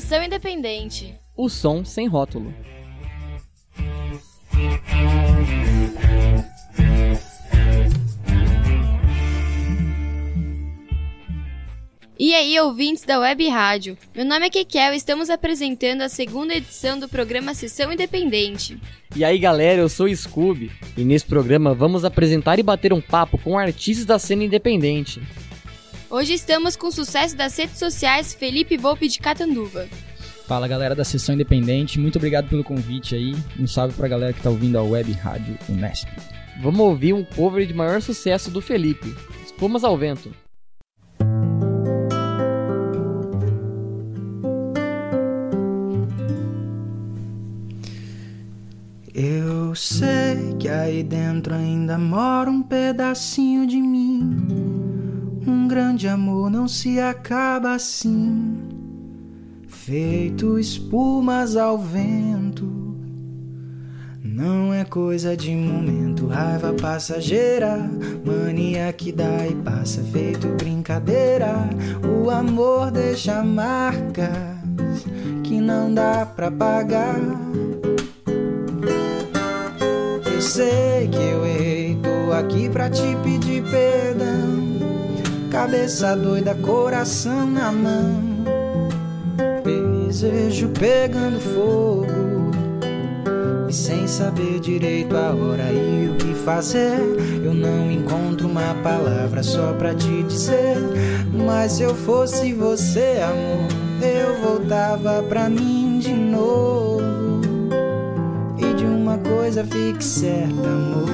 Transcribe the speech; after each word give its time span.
Sessão 0.00 0.22
Independente. 0.22 1.16
O 1.36 1.48
som 1.48 1.84
sem 1.84 2.06
rótulo. 2.06 2.54
E 12.16 12.32
aí, 12.32 12.60
ouvintes 12.60 13.02
da 13.02 13.18
Web 13.18 13.48
Rádio. 13.48 13.98
Meu 14.14 14.24
nome 14.24 14.46
é 14.46 14.50
Kekel 14.50 14.94
e 14.94 14.96
estamos 14.96 15.28
apresentando 15.30 16.02
a 16.02 16.08
segunda 16.08 16.54
edição 16.54 16.96
do 16.96 17.08
programa 17.08 17.52
Sessão 17.52 17.92
Independente. 17.92 18.78
E 19.16 19.24
aí, 19.24 19.36
galera, 19.36 19.80
eu 19.80 19.88
sou 19.88 20.06
o 20.06 20.16
Scooby 20.16 20.70
e 20.96 21.02
nesse 21.02 21.26
programa 21.26 21.74
vamos 21.74 22.04
apresentar 22.04 22.56
e 22.60 22.62
bater 22.62 22.92
um 22.92 23.00
papo 23.00 23.36
com 23.36 23.58
artistas 23.58 24.06
da 24.06 24.18
cena 24.18 24.44
independente. 24.44 25.20
Hoje 26.10 26.32
estamos 26.32 26.74
com 26.74 26.86
o 26.86 26.92
sucesso 26.92 27.36
das 27.36 27.54
redes 27.58 27.78
sociais 27.78 28.32
Felipe 28.32 28.78
Volpe 28.78 29.08
de 29.08 29.18
Catanduva. 29.18 29.86
Fala 30.46 30.66
galera 30.66 30.94
da 30.94 31.04
Sessão 31.04 31.34
Independente, 31.34 32.00
muito 32.00 32.16
obrigado 32.16 32.48
pelo 32.48 32.64
convite 32.64 33.14
aí. 33.14 33.36
Um 33.60 33.66
salve 33.66 33.94
pra 33.94 34.08
galera 34.08 34.32
que 34.32 34.40
tá 34.40 34.48
ouvindo 34.48 34.78
a 34.78 34.82
Web 34.82 35.12
Rádio 35.12 35.58
Unesp. 35.68 36.08
Vamos 36.62 36.80
ouvir 36.80 37.12
um 37.12 37.22
cover 37.22 37.66
de 37.66 37.74
maior 37.74 38.00
sucesso 38.00 38.50
do 38.50 38.62
Felipe, 38.62 39.14
Espumas 39.44 39.84
ao 39.84 39.98
Vento. 39.98 40.34
Eu 49.12 49.74
sei 49.74 50.54
que 50.58 50.68
aí 50.70 51.02
dentro 51.02 51.54
ainda 51.54 51.98
mora 51.98 52.48
um 52.48 52.62
pedacinho 52.62 53.66
de 53.66 53.76
mim. 53.76 54.87
Um 55.48 55.66
grande 55.66 56.06
amor 56.06 56.50
não 56.50 56.68
se 56.68 57.00
acaba 57.00 57.72
assim, 57.72 58.68
feito 59.66 60.58
espumas 60.58 61.56
ao 61.56 61.78
vento. 61.78 62.68
Não 64.22 64.74
é 64.74 64.84
coisa 64.84 65.34
de 65.34 65.50
momento, 65.54 66.26
raiva 66.26 66.74
passageira, 66.74 67.90
mania 68.26 68.92
que 68.92 69.10
dá 69.10 69.46
e 69.46 69.54
passa, 69.54 70.02
feito 70.02 70.48
brincadeira. 70.48 71.54
O 72.06 72.28
amor 72.28 72.90
deixa 72.90 73.42
marcas 73.42 74.28
que 75.42 75.62
não 75.62 75.94
dá 75.94 76.26
pra 76.26 76.50
pagar. 76.50 77.18
Eu 80.30 80.42
sei 80.42 81.08
que 81.08 81.16
eu 81.16 81.46
errei, 81.46 81.96
tô 82.02 82.34
aqui 82.34 82.68
pra 82.68 82.90
te 82.90 83.16
pedir 83.24 83.64
perdão. 83.70 84.67
Cabeça 85.50 86.16
doida, 86.16 86.54
coração 86.54 87.46
na 87.46 87.72
mão. 87.72 88.22
Desejo 89.64 90.68
pegando 90.68 91.40
fogo. 91.40 92.06
E 93.68 93.72
sem 93.72 94.06
saber 94.06 94.60
direito 94.60 95.16
a 95.16 95.34
hora 95.34 95.72
e 95.72 96.08
o 96.08 96.14
que 96.14 96.34
fazer, 96.34 96.98
eu 97.44 97.52
não 97.52 97.90
encontro 97.90 98.48
uma 98.48 98.74
palavra 98.82 99.42
só 99.42 99.72
pra 99.74 99.94
te 99.94 100.22
dizer. 100.22 100.76
Mas 101.32 101.72
se 101.72 101.82
eu 101.82 101.94
fosse 101.94 102.52
você, 102.52 103.20
amor, 103.22 103.68
eu 104.02 104.40
voltava 104.42 105.22
pra 105.22 105.48
mim 105.48 105.98
de 105.98 106.14
novo 106.14 106.78
uma 109.08 109.16
coisa 109.18 109.64
fique 109.64 110.04
certa, 110.04 110.68
amor. 110.68 111.08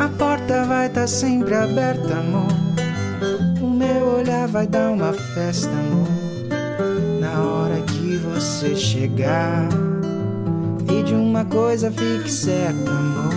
A 0.00 0.08
porta 0.18 0.64
vai 0.64 0.88
estar 0.88 1.02
tá 1.02 1.06
sempre 1.06 1.54
aberta, 1.54 2.18
amor. 2.18 2.61
Vai 4.50 4.66
dar 4.66 4.90
uma 4.90 5.12
festa, 5.12 5.70
amor. 5.70 6.08
Na 7.20 7.42
hora 7.42 7.80
que 7.82 8.16
você 8.18 8.74
chegar. 8.74 9.68
E 10.90 11.02
de 11.02 11.14
uma 11.14 11.44
coisa 11.44 11.90
fique 11.90 12.30
certa, 12.30 12.90
amor. 12.90 13.32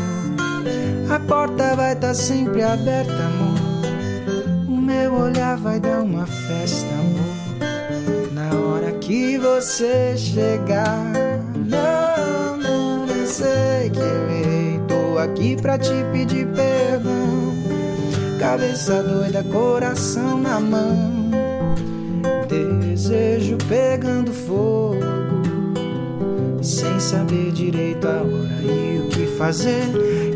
A 1.09 1.19
porta 1.19 1.75
vai 1.75 1.93
estar 1.93 2.07
tá 2.07 2.13
sempre 2.13 2.63
aberta, 2.63 3.13
amor. 3.13 4.67
O 4.67 4.75
meu 4.75 5.13
olhar 5.13 5.55
vai 5.57 5.79
dar 5.79 6.01
uma 6.01 6.25
festa, 6.25 6.89
amor. 6.93 8.33
Na 8.33 8.59
hora 8.59 8.91
que 8.93 9.37
você 9.37 10.17
chegar. 10.17 11.13
Não, 11.55 12.57
não 12.57 13.25
sei 13.25 13.89
que 13.91 13.99
eu 13.99 14.29
errei, 14.29 14.81
tô 14.87 15.17
aqui 15.19 15.55
pra 15.55 15.77
te 15.77 15.93
pedir 16.11 16.47
perdão. 16.47 17.34
Cabeça 18.39 19.01
doida, 19.03 19.43
coração 19.43 20.39
na 20.39 20.59
mão. 20.59 21.31
Desejo 22.47 23.57
pegando 23.67 24.31
fogo, 24.31 24.99
sem 26.61 26.99
saber 26.99 27.51
direito 27.51 28.07
a 28.07 28.21
hora 28.21 28.61
e 28.61 28.99
o 28.99 29.09
que 29.09 29.25
fazer. 29.37 29.83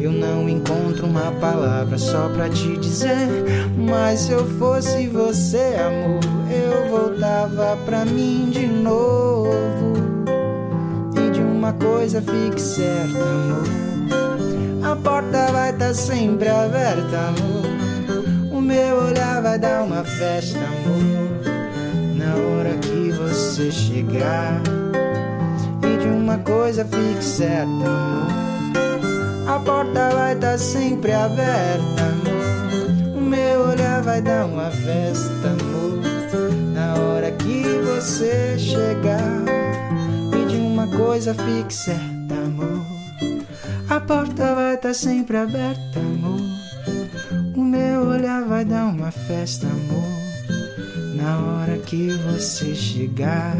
Eu 0.01 0.11
não 0.11 0.49
encontro 0.49 1.05
uma 1.05 1.31
palavra 1.39 1.97
só 1.97 2.29
pra 2.29 2.49
te 2.49 2.77
dizer. 2.77 3.27
Mas 3.77 4.21
se 4.21 4.31
eu 4.31 4.45
fosse 4.57 5.07
você, 5.07 5.75
amor, 5.79 6.19
eu 6.51 6.89
voltava 6.89 7.77
pra 7.85 8.05
mim 8.05 8.49
de 8.49 8.65
novo 8.65 9.89
uma 11.69 11.73
coisa 11.73 12.21
fique 12.21 12.59
certa, 12.59 13.19
amor. 13.19 13.63
A 14.91 14.95
porta 14.95 15.51
vai 15.51 15.71
estar 15.71 15.87
tá 15.87 15.93
sempre 15.93 16.47
aberta, 16.47 17.17
amor. 17.27 17.68
Meu 18.69 18.97
olhar 18.97 19.41
vai 19.41 19.57
dar 19.57 19.81
uma 19.81 20.03
festa, 20.03 20.59
amor. 20.59 21.41
Na 22.15 22.35
hora 22.35 22.77
que 22.77 23.09
você 23.09 23.71
chegar. 23.71 24.61
E 25.81 25.97
de 25.97 26.07
uma 26.07 26.37
coisa 26.37 26.85
fique 26.85 27.23
certa, 27.23 27.65
amor. 27.65 28.27
A 29.47 29.59
porta 29.59 30.09
vai 30.11 30.35
estar 30.35 30.51
tá 30.51 30.57
sempre 30.59 31.11
aberta, 31.11 32.03
amor. 32.03 33.17
O 33.17 33.21
meu 33.21 33.69
olhar 33.69 34.03
vai 34.03 34.21
dar 34.21 34.45
uma 34.45 34.69
festa, 34.69 35.47
amor. 35.47 36.03
Na 36.71 36.93
hora 37.01 37.31
que 37.31 37.63
você 37.63 38.55
chegar 38.59 39.39
uma 40.51 40.87
coisa 40.95 41.33
fique 41.33 41.73
certa, 41.73 42.35
amor. 42.35 42.85
A 43.89 43.99
porta 43.99 44.53
vai 44.53 44.75
estar 44.75 44.89
tá 44.89 44.93
sempre 44.93 45.37
aberta, 45.37 45.99
amor. 45.99 46.48
O 47.99 48.01
meu 48.01 48.11
olhar 48.11 48.45
vai 48.45 48.63
dar 48.63 48.85
uma 48.85 49.11
festa, 49.11 49.67
amor. 49.67 50.07
Na 51.15 51.37
hora 51.37 51.77
que 51.79 52.07
você 52.11 52.73
chegar. 52.73 53.57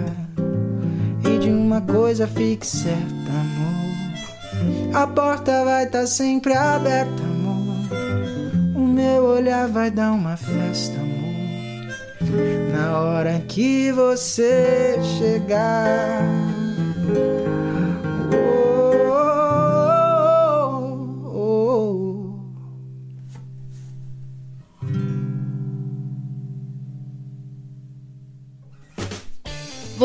E 1.26 1.38
de 1.40 1.50
uma 1.50 1.82
coisa 1.82 2.26
fique 2.26 2.66
certa, 2.66 3.32
amor. 3.32 4.96
A 4.96 5.06
porta 5.08 5.66
vai 5.66 5.84
estar 5.84 6.00
tá 6.00 6.08
sempre 6.08 6.54
aberta, 6.54 7.22
amor. 7.22 7.60
O 8.76 8.88
meu 8.88 9.26
olhar 9.26 9.68
vai 9.68 9.92
dar 9.92 10.14
uma 10.14 10.38
festa, 10.38 10.98
amor. 10.98 12.72
Na 12.72 12.98
hora 12.98 13.44
que 13.46 13.92
você 13.92 14.98
chegar. 15.20 16.24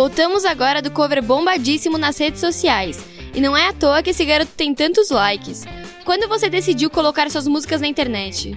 Voltamos 0.04 0.44
agora 0.44 0.82
do 0.82 0.91
cover 0.91 1.22
bombadíssimo 1.22 1.97
nas 1.97 2.19
redes 2.19 2.38
sociais. 2.38 3.03
E 3.34 3.41
não 3.41 3.56
é 3.56 3.69
à 3.69 3.72
toa 3.72 4.03
que 4.03 4.10
esse 4.10 4.22
garoto 4.22 4.53
tem 4.54 4.75
tantos 4.75 5.09
likes. 5.09 5.65
Quando 6.04 6.28
você 6.28 6.50
decidiu 6.50 6.91
colocar 6.91 7.31
suas 7.31 7.48
músicas 7.48 7.81
na 7.81 7.87
internet? 7.87 8.54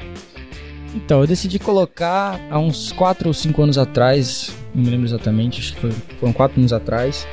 Então, 0.94 1.22
eu 1.22 1.26
decidi 1.26 1.58
colocar 1.58 2.38
há 2.52 2.60
uns 2.60 2.92
4 2.92 3.30
ou 3.30 3.34
5 3.34 3.64
anos 3.64 3.78
atrás, 3.78 4.54
não 4.76 4.84
me 4.84 4.90
lembro 4.90 5.06
exatamente, 5.06 5.62
acho 5.62 5.74
que 5.74 5.80
foi, 5.80 5.92
foram 6.20 6.34
4 6.34 6.60
anos 6.60 6.74
atrás 6.74 7.26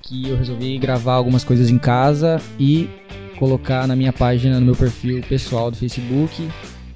que 0.00 0.28
eu 0.28 0.36
resolvi 0.36 0.78
gravar 0.78 1.14
algumas 1.14 1.42
coisas 1.42 1.68
em 1.68 1.76
casa 1.76 2.40
e 2.60 2.88
colocar 3.36 3.88
na 3.88 3.96
minha 3.96 4.12
página, 4.12 4.60
no 4.60 4.66
meu 4.66 4.76
perfil 4.76 5.24
pessoal 5.28 5.72
do 5.72 5.76
Facebook. 5.76 6.48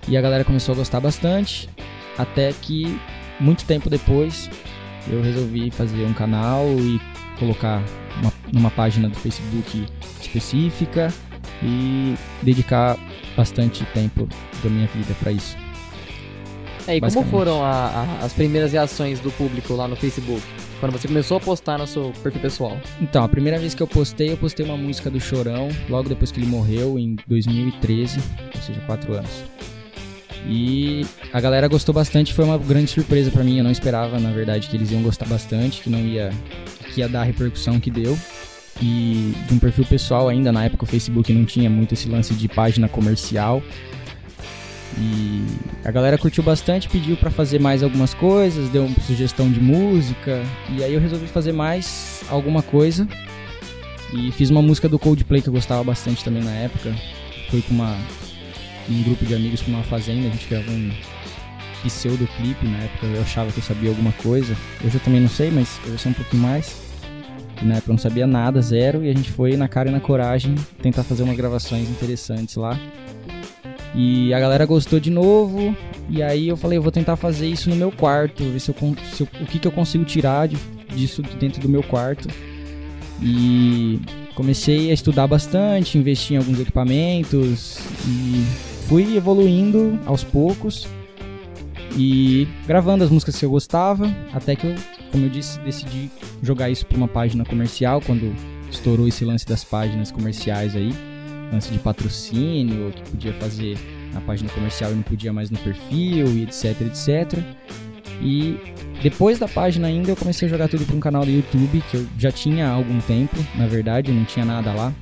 E 0.06 0.17
a 0.17 0.21
galera 0.21 0.44
começou 0.44 0.75
a 0.75 0.79
gostar 0.79 1.00
bastante, 1.00 1.69
até 2.17 2.53
que 2.53 2.97
muito 3.41 3.65
tempo 3.65 3.91
depois 3.91 4.49
eu 5.08 5.23
resolvi 5.23 5.70
fazer 5.70 6.05
um 6.05 6.12
canal 6.12 6.67
e 6.79 7.00
colocar 7.38 7.82
uma, 8.20 8.32
numa 8.52 8.70
página 8.70 9.08
do 9.08 9.17
Facebook 9.17 9.87
específica 10.20 11.12
e 11.62 12.14
dedicar 12.43 12.99
bastante 13.37 13.85
tempo 13.94 14.29
da 14.62 14.70
minha 14.70 14.87
vida 14.88 15.14
para 15.20 15.32
isso. 15.32 15.56
É, 16.87 16.97
e 16.97 17.00
como 17.00 17.25
foram 17.25 17.62
a, 17.62 17.70
a, 17.70 18.25
as 18.25 18.32
primeiras 18.32 18.73
reações 18.73 19.20
do 19.20 19.31
público 19.31 19.75
lá 19.75 19.87
no 19.87 19.97
Facebook? 19.97 20.43
Quando 20.81 20.93
você 20.93 21.06
começou 21.06 21.37
a 21.37 21.41
postar 21.41 21.79
no 21.79 21.87
seu 21.87 22.11
perfil 22.23 22.41
pessoal? 22.41 22.79
Então, 23.00 23.23
a 23.23 23.29
primeira 23.29 23.58
vez 23.58 23.75
que 23.75 23.82
eu 23.82 23.87
postei, 23.87 24.32
eu 24.32 24.37
postei 24.37 24.64
uma 24.64 24.79
música 24.79 25.11
do 25.11 25.20
Chorão, 25.20 25.69
logo 25.91 26.08
depois 26.08 26.32
que 26.32 26.41
ele 26.41 26.46
morreu, 26.46 26.99
em 26.99 27.17
2013, 27.26 28.19
ou 28.55 28.62
seja, 28.62 28.81
quatro 28.87 29.12
anos. 29.12 29.44
E 30.47 31.07
a 31.33 31.41
galera 31.41 31.69
gostou 31.69 31.95
bastante, 31.95 32.33
foi 32.33 32.45
uma 32.45 32.59
grande 32.59 32.91
surpresa 32.91 33.31
para 33.31 33.45
mim. 33.45 33.59
Eu 33.59 33.65
não 33.65 33.71
esperava, 33.71 34.19
na 34.19 34.31
verdade, 34.31 34.69
que 34.69 34.77
eles 34.77 34.91
iam 34.91 35.03
gostar 35.03 35.27
bastante, 35.27 35.81
que 35.81 35.91
não 35.91 36.01
ia 36.01 36.31
que 36.95 37.01
ia 37.01 37.09
dar 37.09 37.21
a 37.21 37.25
repercussão 37.25 37.79
que 37.79 37.91
deu. 37.91 38.19
E 38.83 39.35
de 39.47 39.55
um 39.55 39.59
perfil 39.59 39.85
pessoal 39.85 40.29
ainda, 40.29 40.51
na 40.51 40.65
época 40.65 40.85
o 40.85 40.87
Facebook 40.87 41.33
não 41.33 41.45
tinha 41.45 41.69
muito 41.69 41.95
esse 41.95 42.09
lance 42.09 42.35
de 42.35 42.49
página 42.49 42.89
comercial. 42.89 43.63
E 44.99 45.45
a 45.85 45.91
galera 45.91 46.19
curtiu 46.19 46.43
bastante, 46.43 46.89
pediu 46.89 47.17
para 47.17 47.31
fazer 47.31 47.61
mais 47.61 47.83
algumas 47.83 48.13
coisas, 48.15 48.69
deu 48.71 48.87
uma 48.87 49.01
sugestão 49.01 49.51
de 49.51 49.61
música, 49.61 50.43
e 50.77 50.83
aí 50.83 50.95
eu 50.95 51.01
resolvi 51.01 51.27
fazer 51.27 51.53
mais 51.53 52.23
alguma 52.29 52.63
coisa. 52.63 53.07
E 54.13 54.33
fiz 54.33 54.51
uma 54.51 54.61
música 54.61 54.89
do 54.89 54.99
Coldplay 54.99 55.41
que 55.41 55.49
eu 55.49 55.53
gostava 55.53 55.85
bastante 55.85 56.25
também 56.25 56.43
na 56.43 56.51
época. 56.51 56.93
Foi 57.51 57.63
com 57.63 57.75
uma, 57.75 57.97
um 58.91 59.03
grupo 59.03 59.25
de 59.25 59.35
amigos 59.35 59.63
com 59.63 59.71
uma 59.71 59.83
fazenda, 59.85 60.29
a 60.29 60.31
gente 60.31 60.49
gravou 60.49 60.75
um 60.75 60.91
pseudo 61.85 62.29
clipe, 62.37 62.67
na 62.67 62.79
época 62.79 63.07
eu 63.07 63.23
achava 63.23 63.51
que 63.51 63.59
eu 63.59 63.63
sabia 63.63 63.89
alguma 63.91 64.13
coisa. 64.13 64.57
Hoje 64.85 64.97
eu 64.97 65.01
também 65.01 65.21
não 65.21 65.29
sei, 65.29 65.51
mas 65.51 65.81
eu 65.87 65.97
sei 65.99 66.11
um 66.11 66.15
pouquinho 66.15 66.43
mais. 66.43 66.77
Na 67.63 67.75
época 67.75 67.91
eu 67.91 67.95
não 67.95 67.99
sabia 67.99 68.27
nada, 68.27 68.61
zero, 68.61 69.05
e 69.05 69.11
a 69.11 69.15
gente 69.15 69.31
foi 69.31 69.57
na 69.57 69.69
cara 69.69 69.89
e 69.89 69.93
na 69.93 70.01
coragem 70.01 70.55
tentar 70.83 71.05
fazer 71.05 71.23
umas 71.23 71.37
gravações 71.37 71.89
interessantes 71.89 72.57
lá. 72.57 72.79
E 73.95 74.33
a 74.33 74.41
galera 74.41 74.65
gostou 74.67 75.01
de 75.01 75.11
novo. 75.11 75.77
E 76.09 76.23
aí 76.23 76.49
eu 76.49 76.57
falei, 76.57 76.79
eu 76.79 76.83
vou 76.83 76.91
tentar 76.91 77.17
fazer 77.17 77.47
isso 77.47 77.71
no 77.71 77.77
meu 77.77 77.93
quarto, 77.93 78.43
ver 78.45 78.61
se 78.61 78.71
eu, 78.71 78.75
se 79.13 79.23
eu 79.23 79.29
o 79.41 79.47
que, 79.47 79.59
que 79.59 79.69
eu 79.69 79.73
consigo 79.73 80.05
tirar 80.05 80.49
de, 80.49 80.57
disso 80.95 81.23
dentro 81.39 81.61
do 81.61 81.69
meu 81.69 81.83
quarto. 81.83 82.29
E 83.23 84.01
comecei 84.35 84.91
a 84.91 84.95
estudar 84.95 85.27
bastante, 85.27 85.99
investir 85.99 86.35
em 86.35 86.39
alguns 86.39 86.59
equipamentos 86.59 87.79
e 88.07 88.69
fui 88.91 89.17
evoluindo 89.17 90.01
aos 90.05 90.25
poucos 90.25 90.89
e 91.97 92.49
gravando 92.67 93.05
as 93.05 93.11
músicas 93.11 93.39
que 93.39 93.45
eu 93.45 93.51
gostava, 93.51 94.13
até 94.35 94.57
que 94.57 94.67
eu, 94.67 94.75
como 95.13 95.27
eu 95.27 95.31
disse, 95.31 95.61
decidi 95.61 96.11
jogar 96.43 96.71
isso 96.71 96.85
para 96.85 96.97
uma 96.97 97.07
página 97.07 97.45
comercial 97.45 98.01
quando 98.01 98.35
estourou 98.69 99.07
esse 99.07 99.25
lance 99.25 99.47
das 99.47 99.63
páginas 99.63 100.11
comerciais 100.11 100.75
aí 100.75 100.93
lance 101.53 101.71
de 101.71 101.79
patrocínio, 101.79 102.91
que 102.91 103.11
podia 103.11 103.33
fazer 103.35 103.79
na 104.13 104.21
página 104.21 104.51
comercial 104.51 104.91
e 104.91 104.95
não 104.97 105.03
podia 105.03 105.33
mais 105.33 105.51
no 105.51 105.59
perfil, 105.59 106.27
e 106.27 106.43
etc, 106.43 106.81
etc. 106.81 107.39
E 108.21 108.59
depois 109.03 109.39
da 109.39 109.47
página 109.47 109.87
ainda 109.87 110.11
eu 110.11 110.17
comecei 110.17 110.49
a 110.49 110.51
jogar 110.51 110.69
tudo 110.69 110.85
para 110.85 110.97
um 110.97 111.01
canal 111.01 111.25
do 111.25 111.31
YouTube, 111.31 111.81
que 111.91 111.97
eu 111.97 112.07
já 112.19 112.33
tinha 112.33 112.69
há 112.69 112.73
algum 112.73 113.01
tempo, 113.01 113.37
na 113.57 113.69
verdade, 113.69 114.11
não 114.11 114.25
tinha 114.25 114.45
nada 114.45 114.73
lá. 114.73 114.93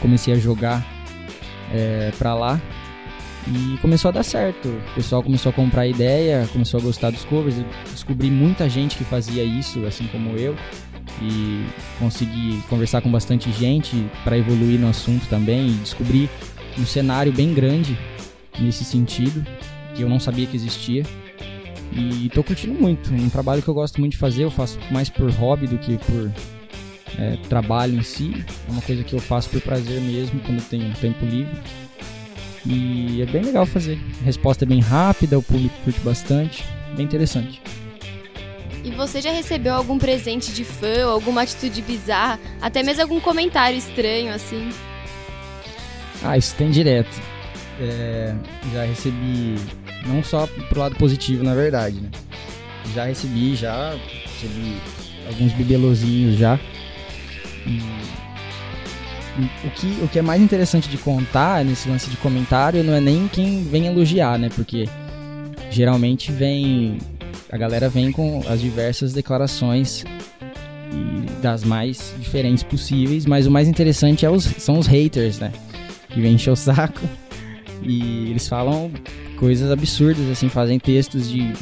Comecei 0.00 0.34
a 0.34 0.38
jogar 0.38 0.86
é, 1.72 2.12
para 2.18 2.34
lá 2.34 2.60
e 3.46 3.78
começou 3.78 4.10
a 4.10 4.12
dar 4.12 4.22
certo. 4.22 4.68
O 4.68 4.94
pessoal 4.94 5.22
começou 5.22 5.50
a 5.50 5.52
comprar 5.52 5.86
ideia, 5.86 6.48
começou 6.52 6.80
a 6.80 6.82
gostar 6.82 7.10
dos 7.10 7.24
covers. 7.24 7.58
Eu 7.58 7.64
descobri 7.90 8.30
muita 8.30 8.68
gente 8.68 8.96
que 8.96 9.04
fazia 9.04 9.42
isso, 9.42 9.84
assim 9.86 10.06
como 10.08 10.36
eu 10.36 10.56
e 11.20 11.66
consegui 11.98 12.62
conversar 12.68 13.00
com 13.00 13.10
bastante 13.10 13.50
gente 13.52 14.06
para 14.22 14.38
evoluir 14.38 14.78
no 14.78 14.88
assunto 14.88 15.26
também 15.28 15.68
e 15.68 15.72
descobrir 15.74 16.30
um 16.78 16.86
cenário 16.86 17.32
bem 17.32 17.52
grande 17.52 17.98
nesse 18.58 18.84
sentido 18.84 19.44
que 19.94 20.02
eu 20.02 20.08
não 20.08 20.20
sabia 20.20 20.46
que 20.46 20.56
existia. 20.56 21.04
E 21.92 22.30
tô 22.32 22.44
curtindo 22.44 22.80
muito, 22.80 23.12
um 23.12 23.28
trabalho 23.28 23.62
que 23.62 23.68
eu 23.68 23.74
gosto 23.74 24.00
muito 24.00 24.12
de 24.12 24.18
fazer, 24.18 24.44
eu 24.44 24.50
faço 24.50 24.78
mais 24.90 25.08
por 25.08 25.28
hobby 25.32 25.66
do 25.66 25.76
que 25.76 25.98
por 25.98 26.32
é, 27.18 27.36
trabalho 27.48 27.98
em 27.98 28.02
si. 28.02 28.32
É 28.68 28.72
uma 28.72 28.82
coisa 28.82 29.02
que 29.02 29.12
eu 29.12 29.18
faço 29.18 29.50
por 29.50 29.60
prazer 29.60 30.00
mesmo, 30.00 30.40
quando 30.40 30.62
tenho 30.68 30.92
tempo 30.94 31.26
livre. 31.26 31.58
E 32.66 33.22
é 33.22 33.26
bem 33.26 33.42
legal 33.42 33.64
fazer. 33.64 33.98
A 34.20 34.24
resposta 34.24 34.64
é 34.64 34.68
bem 34.68 34.80
rápida, 34.80 35.38
o 35.38 35.42
público 35.42 35.74
curte 35.84 36.00
bastante, 36.00 36.64
bem 36.96 37.06
interessante. 37.06 37.60
E 38.84 38.90
você 38.90 39.20
já 39.20 39.30
recebeu 39.30 39.74
algum 39.74 39.98
presente 39.98 40.52
de 40.52 40.64
fã, 40.64 41.04
alguma 41.04 41.42
atitude 41.42 41.82
bizarra, 41.82 42.38
até 42.60 42.82
mesmo 42.82 43.02
algum 43.02 43.20
comentário 43.20 43.76
estranho 43.76 44.32
assim? 44.32 44.70
Ah, 46.22 46.36
isso 46.36 46.54
tem 46.56 46.70
direto. 46.70 47.20
É, 47.80 48.34
já 48.72 48.84
recebi, 48.84 49.56
não 50.06 50.22
só 50.22 50.46
pro 50.68 50.80
lado 50.80 50.96
positivo, 50.96 51.42
na 51.42 51.54
verdade, 51.54 52.00
né? 52.00 52.10
Já 52.94 53.04
recebi, 53.04 53.54
já 53.54 53.94
recebi 54.24 54.76
alguns 55.26 55.52
bibelozinhos 55.52 56.36
já. 56.36 56.58
E, 57.66 57.80
o, 59.64 59.70
que, 59.70 59.86
o 60.02 60.08
que 60.08 60.18
é 60.18 60.22
mais 60.22 60.42
interessante 60.42 60.88
de 60.88 60.98
contar 60.98 61.64
nesse 61.64 61.88
lance 61.88 62.10
de 62.10 62.16
comentário 62.16 62.82
não 62.82 62.94
é 62.94 63.00
nem 63.00 63.28
quem 63.28 63.62
vem 63.64 63.86
elogiar, 63.86 64.38
né? 64.38 64.48
Porque 64.54 64.88
geralmente 65.70 66.32
vem 66.32 66.98
a 67.50 67.56
galera 67.56 67.88
vem 67.88 68.12
com 68.12 68.42
as 68.48 68.60
diversas 68.60 69.12
declarações 69.12 70.04
das 71.40 71.64
mais 71.64 72.14
diferentes 72.18 72.62
possíveis, 72.62 73.26
mas 73.26 73.46
o 73.46 73.50
mais 73.50 73.66
interessante 73.68 74.24
é 74.24 74.30
os, 74.30 74.44
são 74.44 74.78
os 74.78 74.86
haters, 74.86 75.38
né? 75.38 75.52
Que 76.08 76.20
vem 76.20 76.34
encher 76.34 76.50
o 76.50 76.56
saco 76.56 77.00
e 77.82 78.30
eles 78.30 78.46
falam 78.48 78.90
coisas 79.36 79.70
absurdas, 79.70 80.28
assim, 80.28 80.48
fazem 80.48 80.78
textos 80.78 81.30
de 81.30 81.52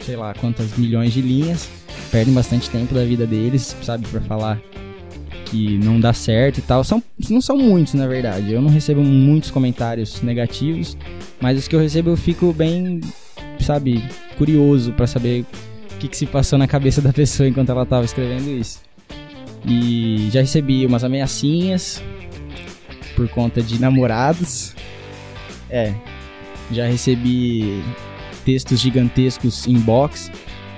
sei 0.00 0.16
lá 0.16 0.34
quantas 0.34 0.76
milhões 0.76 1.12
de 1.12 1.20
linhas, 1.20 1.68
perdem 2.10 2.34
bastante 2.34 2.68
tempo 2.68 2.92
da 2.92 3.04
vida 3.04 3.26
deles, 3.26 3.76
sabe, 3.82 4.06
para 4.08 4.20
falar 4.22 4.60
que 5.52 5.76
não 5.76 6.00
dá 6.00 6.14
certo 6.14 6.58
e 6.58 6.62
tal. 6.62 6.82
São, 6.82 7.02
não 7.28 7.42
são 7.42 7.58
muitos, 7.58 7.92
na 7.92 8.06
verdade. 8.06 8.50
Eu 8.50 8.62
não 8.62 8.70
recebo 8.70 9.02
muitos 9.02 9.50
comentários 9.50 10.22
negativos, 10.22 10.96
mas 11.38 11.58
os 11.58 11.68
que 11.68 11.76
eu 11.76 11.80
recebo 11.80 12.08
eu 12.08 12.16
fico 12.16 12.54
bem 12.54 13.00
sabe, 13.60 14.02
curioso 14.38 14.92
para 14.94 15.06
saber 15.06 15.44
o 15.92 15.98
que, 15.98 16.08
que 16.08 16.16
se 16.16 16.26
passou 16.26 16.58
na 16.58 16.66
cabeça 16.66 17.02
da 17.02 17.12
pessoa 17.12 17.46
enquanto 17.48 17.68
ela 17.68 17.84
tava 17.84 18.06
escrevendo 18.06 18.50
isso. 18.50 18.80
E 19.66 20.28
já 20.32 20.40
recebi 20.40 20.84
umas 20.86 21.04
ameaçinhas 21.04 22.02
por 23.14 23.28
conta 23.28 23.62
de 23.62 23.78
namorados. 23.78 24.74
É, 25.68 25.94
já 26.72 26.86
recebi 26.86 27.82
textos 28.44 28.80
gigantescos 28.80 29.66
inbox 29.66 30.32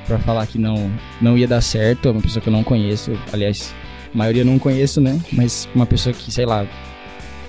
para 0.06 0.18
falar 0.18 0.46
que 0.46 0.58
não 0.58 0.92
não 1.22 1.38
ia 1.38 1.48
dar 1.48 1.62
certo, 1.62 2.10
uma 2.10 2.20
pessoa 2.20 2.42
que 2.42 2.48
eu 2.48 2.52
não 2.52 2.62
conheço, 2.62 3.12
aliás, 3.32 3.74
a 4.14 4.16
maioria 4.16 4.44
não 4.44 4.58
conheço, 4.58 5.00
né? 5.00 5.20
Mas 5.32 5.68
uma 5.74 5.84
pessoa 5.84 6.14
que, 6.14 6.30
sei 6.30 6.46
lá, 6.46 6.66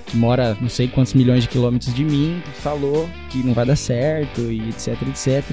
que 0.06 0.16
mora 0.16 0.56
não 0.60 0.68
sei 0.68 0.88
quantos 0.88 1.14
milhões 1.14 1.42
de 1.42 1.48
quilômetros 1.48 1.94
de 1.94 2.04
mim, 2.04 2.42
falou 2.60 3.08
que 3.30 3.38
não 3.38 3.54
vai 3.54 3.64
dar 3.64 3.76
certo 3.76 4.40
e 4.40 4.68
etc, 4.68 4.96
etc. 5.08 5.44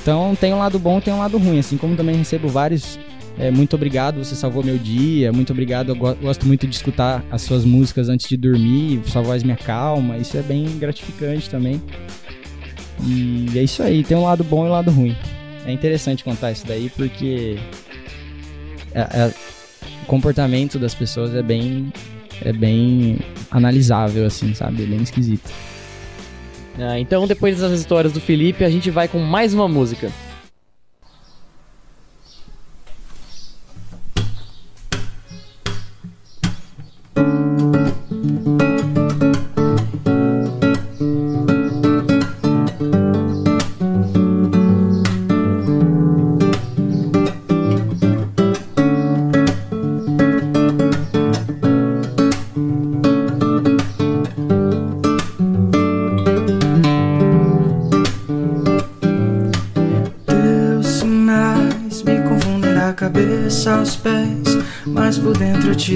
Então 0.00 0.34
tem 0.36 0.54
um 0.54 0.58
lado 0.58 0.78
bom 0.78 1.00
tem 1.00 1.12
um 1.12 1.18
lado 1.18 1.36
ruim, 1.36 1.58
assim 1.58 1.76
como 1.76 1.96
também 1.96 2.16
recebo 2.16 2.48
vários. 2.48 2.98
É, 3.38 3.50
muito 3.50 3.76
obrigado, 3.76 4.24
você 4.24 4.34
salvou 4.34 4.64
meu 4.64 4.78
dia. 4.78 5.30
Muito 5.30 5.52
obrigado, 5.52 5.90
eu 5.90 5.96
gosto 5.96 6.46
muito 6.46 6.66
de 6.66 6.74
escutar 6.74 7.22
as 7.30 7.42
suas 7.42 7.64
músicas 7.64 8.08
antes 8.08 8.26
de 8.26 8.36
dormir. 8.36 9.02
Sua 9.06 9.20
voz 9.20 9.42
me 9.42 9.52
acalma. 9.52 10.16
Isso 10.16 10.36
é 10.38 10.42
bem 10.42 10.64
gratificante 10.78 11.50
também. 11.50 11.82
E 13.04 13.46
é 13.54 13.62
isso 13.62 13.82
aí, 13.82 14.02
tem 14.02 14.16
um 14.16 14.24
lado 14.24 14.42
bom 14.42 14.64
e 14.64 14.68
um 14.68 14.72
lado 14.72 14.90
ruim. 14.90 15.14
É 15.66 15.72
interessante 15.72 16.24
contar 16.24 16.52
isso 16.52 16.66
daí 16.66 16.90
porque 16.96 17.58
é, 18.94 19.00
é, 19.00 19.34
comportamento 20.06 20.78
das 20.78 20.94
pessoas 20.94 21.34
é 21.34 21.42
bem 21.42 21.92
é 22.42 22.52
bem 22.52 23.18
analisável, 23.50 24.26
assim, 24.26 24.54
sabe? 24.54 24.82
É 24.82 24.86
bem 24.86 25.02
esquisito. 25.02 25.50
Ah, 26.78 26.98
então, 26.98 27.26
depois 27.26 27.58
dessas 27.58 27.80
histórias 27.80 28.12
do 28.12 28.20
Felipe, 28.20 28.64
a 28.64 28.68
gente 28.68 28.90
vai 28.90 29.08
com 29.08 29.18
mais 29.18 29.54
uma 29.54 29.66
música. 29.66 30.10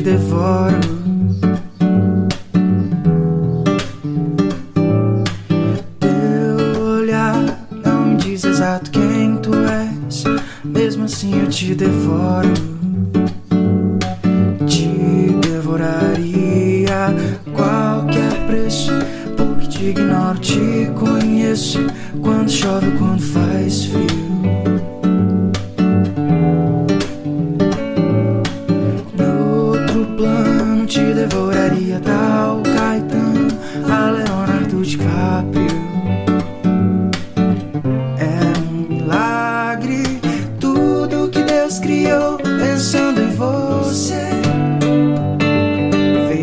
Te 0.03 0.11
devoro. 0.11 0.50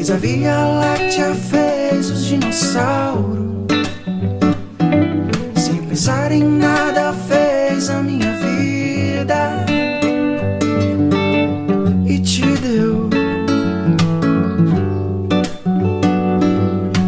Fez 0.07 0.15
a 0.15 0.19
Via 0.19 0.55
Láctea, 0.55 1.35
fez 1.35 2.09
os 2.09 2.25
dinossauros. 2.27 3.65
Sem 5.57 5.83
pensar 5.83 6.31
em 6.31 6.45
nada, 6.45 7.11
fez 7.11 7.89
a 7.89 8.01
minha 8.01 8.31
vida. 8.31 9.65
E 12.05 12.19
te 12.19 12.41
deu. 12.41 13.09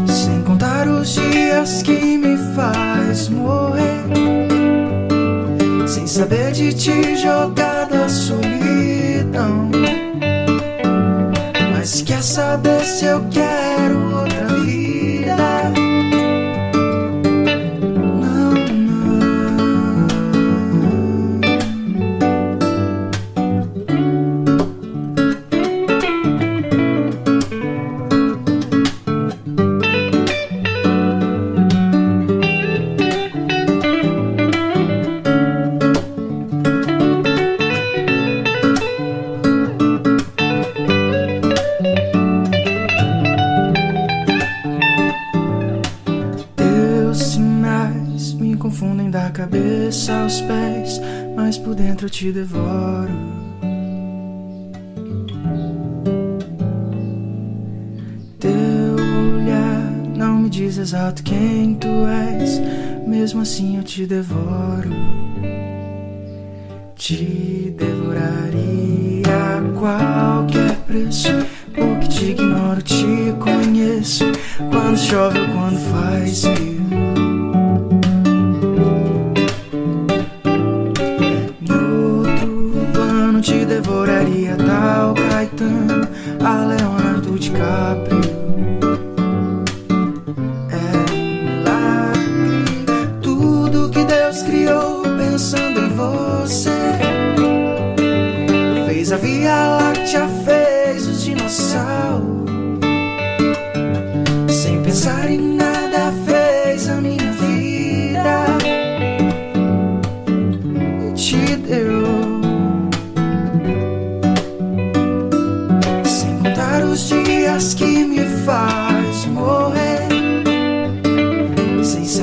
Sem 0.06 0.41
contar 0.41 0.86
os 0.89 1.13
dias 1.13 1.82
que 1.82 2.18
me 2.18 2.36
faz 2.53 3.29
morrer. 3.29 4.03
Sem 5.88 6.06
saber 6.06 6.51
de 6.51 6.74
ti 6.74 7.15
jogado 7.15 7.94
à 7.94 8.10
solidão. 8.10 8.38
Por 51.70 51.76
dentro 51.76 52.08
eu 52.08 52.10
te 52.10 52.32
devoro. 52.32 53.12
Teu 58.40 58.96
olhar 59.36 59.92
não 60.16 60.40
me 60.40 60.50
diz 60.50 60.80
exato 60.80 61.22
quem 61.22 61.76
tu 61.76 61.88
és, 62.34 62.60
mesmo 63.08 63.42
assim 63.42 63.78
eu 63.78 63.84
te 63.84 64.08
devoro. 64.08 64.90
Te 66.96 67.76
devoraria 67.78 69.28
a 69.28 69.80
qualquer 69.80 70.76
preço, 70.88 71.30
porque 71.76 72.08
te 72.08 72.26
ignoro, 72.32 72.82
te 72.82 73.32
conheço. 73.40 74.26
Quando 74.72 74.98
chove 74.98 75.40
ou 75.40 75.48
quando 75.50 75.78
faz 75.92 76.46
frio. 76.46 76.78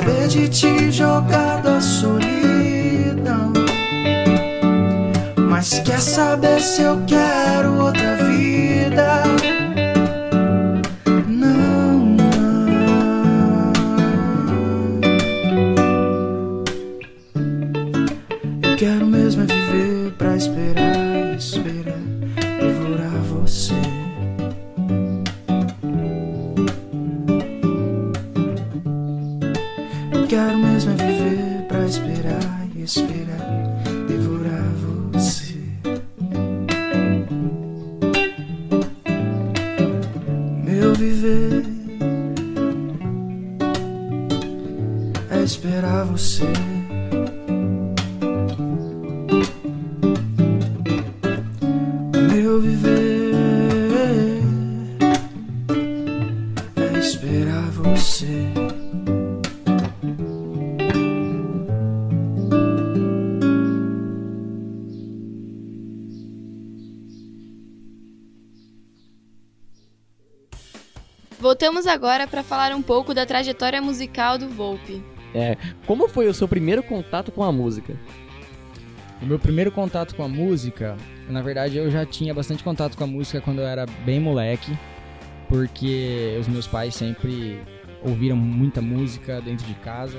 De 0.07 0.49
ti 0.49 0.91
jogado 0.93 1.69
à 1.69 1.81
solidão. 1.81 3.53
Mas 5.49 5.79
quer 5.81 6.01
saber 6.01 6.61
se 6.61 6.83
eu 6.83 7.01
quero 7.07 7.81
outra 7.81 8.06
Voltamos 71.39 71.87
agora 71.87 72.27
para 72.27 72.43
falar 72.43 72.73
um 72.75 72.81
pouco 72.81 73.13
da 73.13 73.27
trajetória 73.27 73.81
musical 73.83 74.39
do 74.39 74.49
Volpe. 74.49 75.03
É, 75.35 75.57
como 75.87 76.09
foi 76.09 76.29
o 76.29 76.35
seu 76.35 76.49
primeiro 76.49 76.83
contato 76.83 77.31
com 77.31 77.45
a 77.45 77.53
música? 77.53 77.95
O 79.21 79.27
meu 79.27 79.39
primeiro 79.39 79.71
contato 79.71 80.15
com 80.15 80.23
a 80.23 80.29
música, 80.29 80.97
na 81.29 81.43
verdade 81.43 81.77
eu 81.77 81.91
já 81.91 82.07
tinha 82.07 82.33
bastante 82.33 82.65
contato 82.65 82.97
com 82.97 83.05
a 83.05 83.07
música 83.07 83.41
quando 83.41 83.61
eu 83.61 83.67
era 83.67 83.85
bem 84.05 84.19
moleque, 84.19 84.77
porque 85.49 86.37
os 86.41 86.49
meus 86.49 86.67
pais 86.67 86.95
sempre 86.95 87.61
ouviram 88.03 88.37
muita 88.37 88.81
música 88.81 89.41
dentro 89.41 89.67
de 89.67 89.75
casa. 89.75 90.19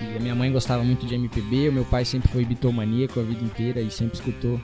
E 0.00 0.16
a 0.16 0.20
minha 0.20 0.34
mãe 0.34 0.52
gostava 0.52 0.84
muito 0.84 1.04
de 1.04 1.14
MPB, 1.16 1.68
o 1.68 1.72
meu 1.72 1.84
pai 1.84 2.04
sempre 2.04 2.28
foi 2.28 2.44
bitomaníaco 2.44 3.18
a 3.18 3.22
vida 3.24 3.42
inteira 3.42 3.80
e 3.80 3.90
sempre 3.90 4.14
escutou 4.14 4.60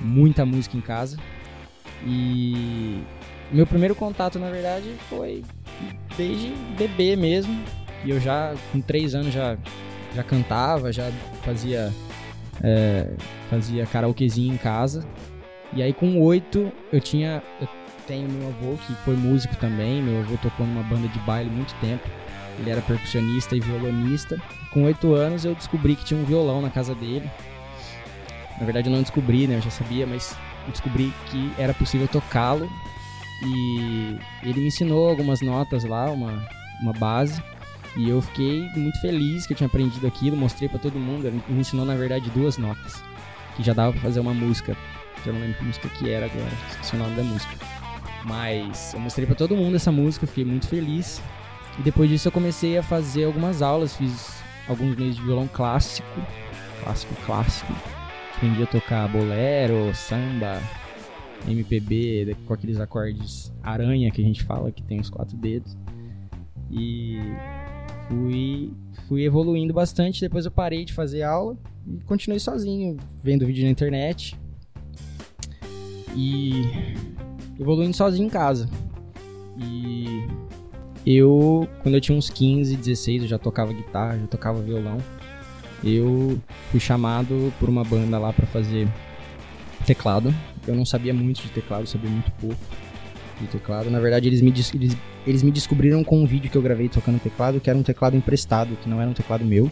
muita 0.00 0.44
música 0.44 0.76
em 0.76 0.80
casa. 0.80 1.16
E 2.04 3.02
meu 3.50 3.66
primeiro 3.66 3.94
contato, 3.94 4.38
na 4.38 4.50
verdade, 4.50 4.94
foi 5.08 5.44
desde 6.16 6.48
bebê 6.76 7.16
mesmo. 7.16 7.62
E 8.04 8.10
eu 8.10 8.20
já, 8.20 8.54
com 8.72 8.80
três 8.80 9.14
anos, 9.14 9.32
já, 9.32 9.56
já 10.14 10.22
cantava, 10.22 10.92
já 10.92 11.10
fazia, 11.42 11.92
é, 12.62 13.08
fazia 13.48 13.86
karaokezinho 13.86 14.54
em 14.54 14.58
casa. 14.58 15.06
E 15.72 15.82
aí 15.82 15.92
com 15.92 16.20
oito 16.20 16.70
eu 16.92 17.00
tinha. 17.00 17.42
Eu 17.60 17.68
tenho 18.06 18.28
meu 18.28 18.48
avô 18.48 18.76
que 18.86 18.94
foi 19.04 19.16
músico 19.16 19.56
também. 19.56 20.02
Meu 20.02 20.20
avô 20.20 20.36
tocou 20.36 20.66
numa 20.66 20.82
banda 20.82 21.08
de 21.08 21.18
baile 21.20 21.50
muito 21.50 21.74
tempo. 21.80 22.06
Ele 22.58 22.70
era 22.70 22.80
percussionista 22.82 23.56
e 23.56 23.60
violonista. 23.60 24.40
Com 24.72 24.84
oito 24.84 25.14
anos 25.14 25.44
eu 25.44 25.54
descobri 25.54 25.96
que 25.96 26.04
tinha 26.04 26.20
um 26.20 26.24
violão 26.24 26.60
na 26.62 26.70
casa 26.70 26.94
dele. 26.94 27.28
Na 28.58 28.64
verdade 28.64 28.88
eu 28.88 28.94
não 28.94 29.02
descobri, 29.02 29.46
né? 29.46 29.56
Eu 29.56 29.62
já 29.62 29.70
sabia, 29.70 30.06
mas 30.06 30.36
descobri 30.68 31.12
que 31.30 31.50
era 31.58 31.74
possível 31.74 32.06
tocá-lo. 32.06 32.68
E 33.44 34.18
ele 34.42 34.60
me 34.60 34.66
ensinou 34.68 35.08
algumas 35.08 35.40
notas 35.40 35.84
lá, 35.84 36.06
uma, 36.06 36.46
uma 36.80 36.92
base. 36.92 37.42
E 37.96 38.08
eu 38.08 38.20
fiquei 38.20 38.68
muito 38.76 39.00
feliz 39.00 39.46
que 39.46 39.52
eu 39.52 39.56
tinha 39.56 39.66
aprendido 39.66 40.06
aquilo, 40.06 40.36
mostrei 40.36 40.68
pra 40.68 40.78
todo 40.78 40.98
mundo. 40.98 41.26
Ele 41.26 41.40
me 41.48 41.60
ensinou, 41.60 41.84
na 41.84 41.94
verdade, 41.94 42.30
duas 42.30 42.56
notas. 42.56 43.02
Que 43.56 43.62
já 43.62 43.72
dava 43.72 43.92
pra 43.92 44.00
fazer 44.00 44.20
uma 44.20 44.34
música. 44.34 44.76
Eu 45.24 45.32
não 45.32 45.40
lembro 45.40 45.56
que 45.56 45.64
música 45.64 45.88
que 45.88 46.10
era 46.10 46.26
agora, 46.26 46.52
esqueci 46.70 46.96
o 46.96 46.98
nome 46.98 47.14
da 47.14 47.22
música. 47.22 47.54
Mas 48.24 48.92
eu 48.94 49.00
mostrei 49.00 49.26
pra 49.26 49.34
todo 49.34 49.56
mundo 49.56 49.76
essa 49.76 49.92
música, 49.92 50.26
fiquei 50.26 50.44
muito 50.44 50.66
feliz. 50.66 51.22
E 51.78 51.82
depois 51.82 52.10
disso 52.10 52.28
eu 52.28 52.32
comecei 52.32 52.76
a 52.76 52.82
fazer 52.82 53.24
algumas 53.24 53.62
aulas, 53.62 53.96
fiz 53.96 54.42
alguns 54.68 54.96
meses 54.96 55.16
de 55.16 55.22
violão 55.22 55.48
clássico, 55.48 56.06
clássico, 56.82 57.14
clássico. 57.24 57.72
Aprendi 58.36 58.62
a 58.62 58.66
tocar 58.66 59.08
bolero, 59.08 59.94
samba, 59.94 60.60
MPB, 61.46 62.36
com 62.46 62.54
aqueles 62.54 62.80
acordes 62.80 63.52
aranha 63.62 64.10
que 64.10 64.20
a 64.20 64.24
gente 64.24 64.42
fala, 64.42 64.70
que 64.70 64.82
tem 64.82 65.00
os 65.00 65.10
quatro 65.10 65.36
dedos. 65.36 65.76
E 66.70 67.18
fui, 68.08 68.72
fui 69.08 69.24
evoluindo 69.24 69.72
bastante, 69.72 70.20
depois 70.20 70.44
eu 70.44 70.50
parei 70.50 70.84
de 70.84 70.92
fazer 70.92 71.22
aula 71.22 71.56
e 71.86 72.02
continuei 72.04 72.40
sozinho, 72.40 72.96
vendo 73.22 73.46
vídeo 73.46 73.64
na 73.64 73.70
internet. 73.70 74.38
E 76.16 76.62
evoluindo 77.58 77.94
sozinho 77.94 78.26
em 78.26 78.30
casa. 78.30 78.68
E 79.56 80.26
eu, 81.06 81.68
quando 81.82 81.96
eu 81.96 82.00
tinha 82.00 82.16
uns 82.16 82.30
15, 82.30 82.76
16, 82.76 83.22
eu 83.22 83.28
já 83.28 83.38
tocava 83.38 83.72
guitarra, 83.72 84.18
já 84.18 84.26
tocava 84.26 84.62
violão. 84.62 84.98
Eu 85.82 86.40
fui 86.70 86.80
chamado 86.80 87.52
por 87.60 87.68
uma 87.68 87.84
banda 87.84 88.18
lá 88.18 88.32
para 88.32 88.46
fazer 88.46 88.88
teclado. 89.86 90.34
Eu 90.66 90.74
não 90.74 90.84
sabia 90.84 91.12
muito 91.12 91.42
de 91.42 91.48
teclado, 91.48 91.86
sabia 91.86 92.10
muito 92.10 92.30
pouco 92.32 92.56
de 93.40 93.46
teclado. 93.46 93.90
Na 93.90 94.00
verdade, 94.00 94.28
eles 94.28 94.40
me, 94.40 94.50
eles, 94.50 94.96
eles 95.26 95.42
me 95.42 95.50
descobriram 95.50 96.02
com 96.04 96.22
um 96.22 96.26
vídeo 96.26 96.50
que 96.50 96.56
eu 96.56 96.62
gravei 96.62 96.88
tocando 96.88 97.20
teclado, 97.20 97.60
que 97.60 97.68
era 97.68 97.78
um 97.78 97.82
teclado 97.82 98.16
emprestado, 98.16 98.76
que 98.76 98.88
não 98.88 99.00
era 99.00 99.10
um 99.10 99.14
teclado 99.14 99.44
meu. 99.44 99.70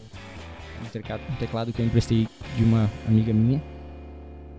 Um 0.85 0.89
teclado, 0.93 1.21
um 1.31 1.37
teclado 1.37 1.73
que 1.73 1.81
eu 1.81 1.87
emprestei 1.87 2.29
de 2.57 2.65
uma 2.65 2.91
amiga 3.09 3.33
minha. 3.33 3.63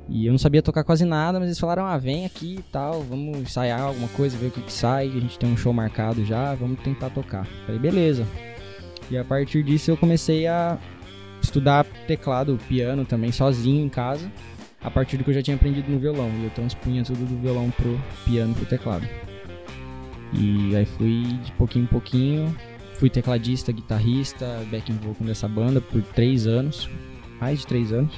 E 0.10 0.26
eu 0.26 0.32
não 0.32 0.38
sabia 0.38 0.62
tocar 0.62 0.84
quase 0.84 1.06
nada, 1.06 1.40
mas 1.40 1.48
eles 1.48 1.60
falaram: 1.60 1.86
ah, 1.86 1.98
vem 1.98 2.26
aqui 2.26 2.56
e 2.60 2.64
tal, 2.72 3.02
vamos 3.02 3.38
ensaiar 3.38 3.82
alguma 3.82 4.08
coisa, 4.10 4.38
ver 4.38 4.48
o 4.48 4.52
que, 4.52 4.62
que 4.62 4.74
sai. 4.74 5.08
A 5.08 5.20
gente 5.20 5.40
tem 5.40 5.50
um 5.50 5.58
show 5.58 5.74
marcado 5.74 6.26
já, 6.26 6.54
vamos 6.56 6.80
tentar 6.82 7.10
tocar. 7.10 7.46
Falei: 7.66 7.80
beleza. 7.80 8.26
E 9.10 9.18
a 9.18 9.24
partir 9.24 9.64
disso 9.64 9.92
eu 9.92 9.98
comecei 9.98 10.48
a 10.48 10.78
estudar 11.42 11.86
teclado, 12.08 12.58
piano 12.68 13.06
também, 13.06 13.32
sozinho 13.32 13.86
em 13.86 13.90
casa, 13.90 14.32
a 14.84 14.92
partir 14.92 15.18
do 15.18 15.24
que 15.24 15.30
eu 15.30 15.34
já 15.34 15.42
tinha 15.42 15.56
aprendido 15.56 15.92
no 15.92 16.00
violão. 16.00 16.30
E 16.40 16.44
eu 16.44 16.50
transpunha 16.50 17.04
tudo 17.04 17.26
do 17.26 17.38
violão 17.38 17.72
pro 17.72 18.00
piano, 18.26 18.54
pro 18.54 18.66
teclado. 18.66 19.08
E 20.34 20.76
aí 20.76 20.86
fui 20.86 21.24
de 21.44 21.52
pouquinho 21.54 21.86
em 21.86 21.88
pouquinho. 21.88 22.58
Fui 22.96 23.10
tecladista, 23.10 23.72
guitarrista, 23.72 24.66
backing 24.72 24.98
vocal 24.98 25.28
dessa 25.28 25.48
banda 25.48 25.82
por 25.82 26.02
três 26.02 26.48
anos, 26.48 26.90
mais 27.40 27.60
de 27.60 27.68
três 27.68 27.92
anos. 27.92 28.14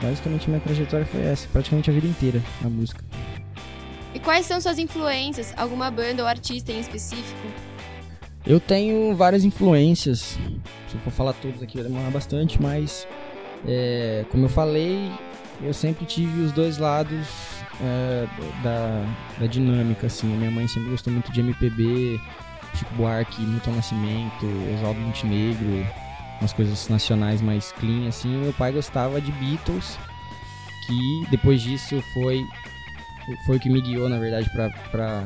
Basicamente 0.00 0.48
minha 0.48 0.60
trajetória 0.60 1.06
foi 1.06 1.22
essa, 1.22 1.48
praticamente 1.48 1.90
a 1.90 1.92
vida 1.92 2.06
inteira 2.06 2.42
na 2.60 2.68
música. 2.68 3.04
E 4.14 4.18
quais 4.18 4.46
são 4.46 4.60
suas 4.60 4.78
influências? 4.78 5.52
Alguma 5.56 5.90
banda 5.90 6.22
ou 6.22 6.28
artista 6.28 6.72
em 6.72 6.80
específico? 6.80 7.46
Eu 8.46 8.58
tenho 8.58 9.14
várias 9.14 9.44
influências. 9.44 10.38
Se 10.88 10.94
eu 10.94 11.00
for 11.00 11.10
falar 11.10 11.34
todas 11.34 11.62
aqui 11.62 11.76
vai 11.76 11.86
demorar 11.86 12.10
bastante, 12.10 12.60
mas 12.60 13.06
é, 13.66 14.24
como 14.30 14.44
eu 14.44 14.48
falei, 14.48 15.10
eu 15.60 15.74
sempre 15.74 16.04
tive 16.04 16.42
os 16.42 16.52
dois 16.52 16.78
lados 16.78 17.26
é, 17.80 18.26
da, 18.62 19.04
da 19.40 19.46
dinâmica, 19.46 20.06
assim. 20.06 20.32
A 20.32 20.36
minha 20.36 20.50
mãe 20.50 20.68
sempre 20.68 20.90
gostou 20.90 21.12
muito 21.12 21.32
de 21.32 21.40
MPB, 21.40 22.20
Chico 22.74 22.94
Buarque, 22.94 23.42
Milton 23.42 23.72
Nascimento, 23.72 24.46
Oswaldo 24.74 25.00
Montenegro, 25.00 25.86
umas 26.40 26.52
coisas 26.52 26.88
nacionais 26.88 27.40
mais 27.40 27.72
clean, 27.72 28.08
assim. 28.08 28.28
Meu 28.28 28.52
pai 28.52 28.72
gostava 28.72 29.20
de 29.20 29.32
Beatles, 29.32 29.98
que 30.86 31.26
depois 31.30 31.60
disso 31.60 32.02
foi 32.14 32.44
foi 33.44 33.56
o 33.56 33.60
que 33.60 33.68
me 33.68 33.80
guiou, 33.80 34.08
na 34.08 34.18
verdade, 34.18 34.48
pra, 34.50 34.70
pra 34.92 35.24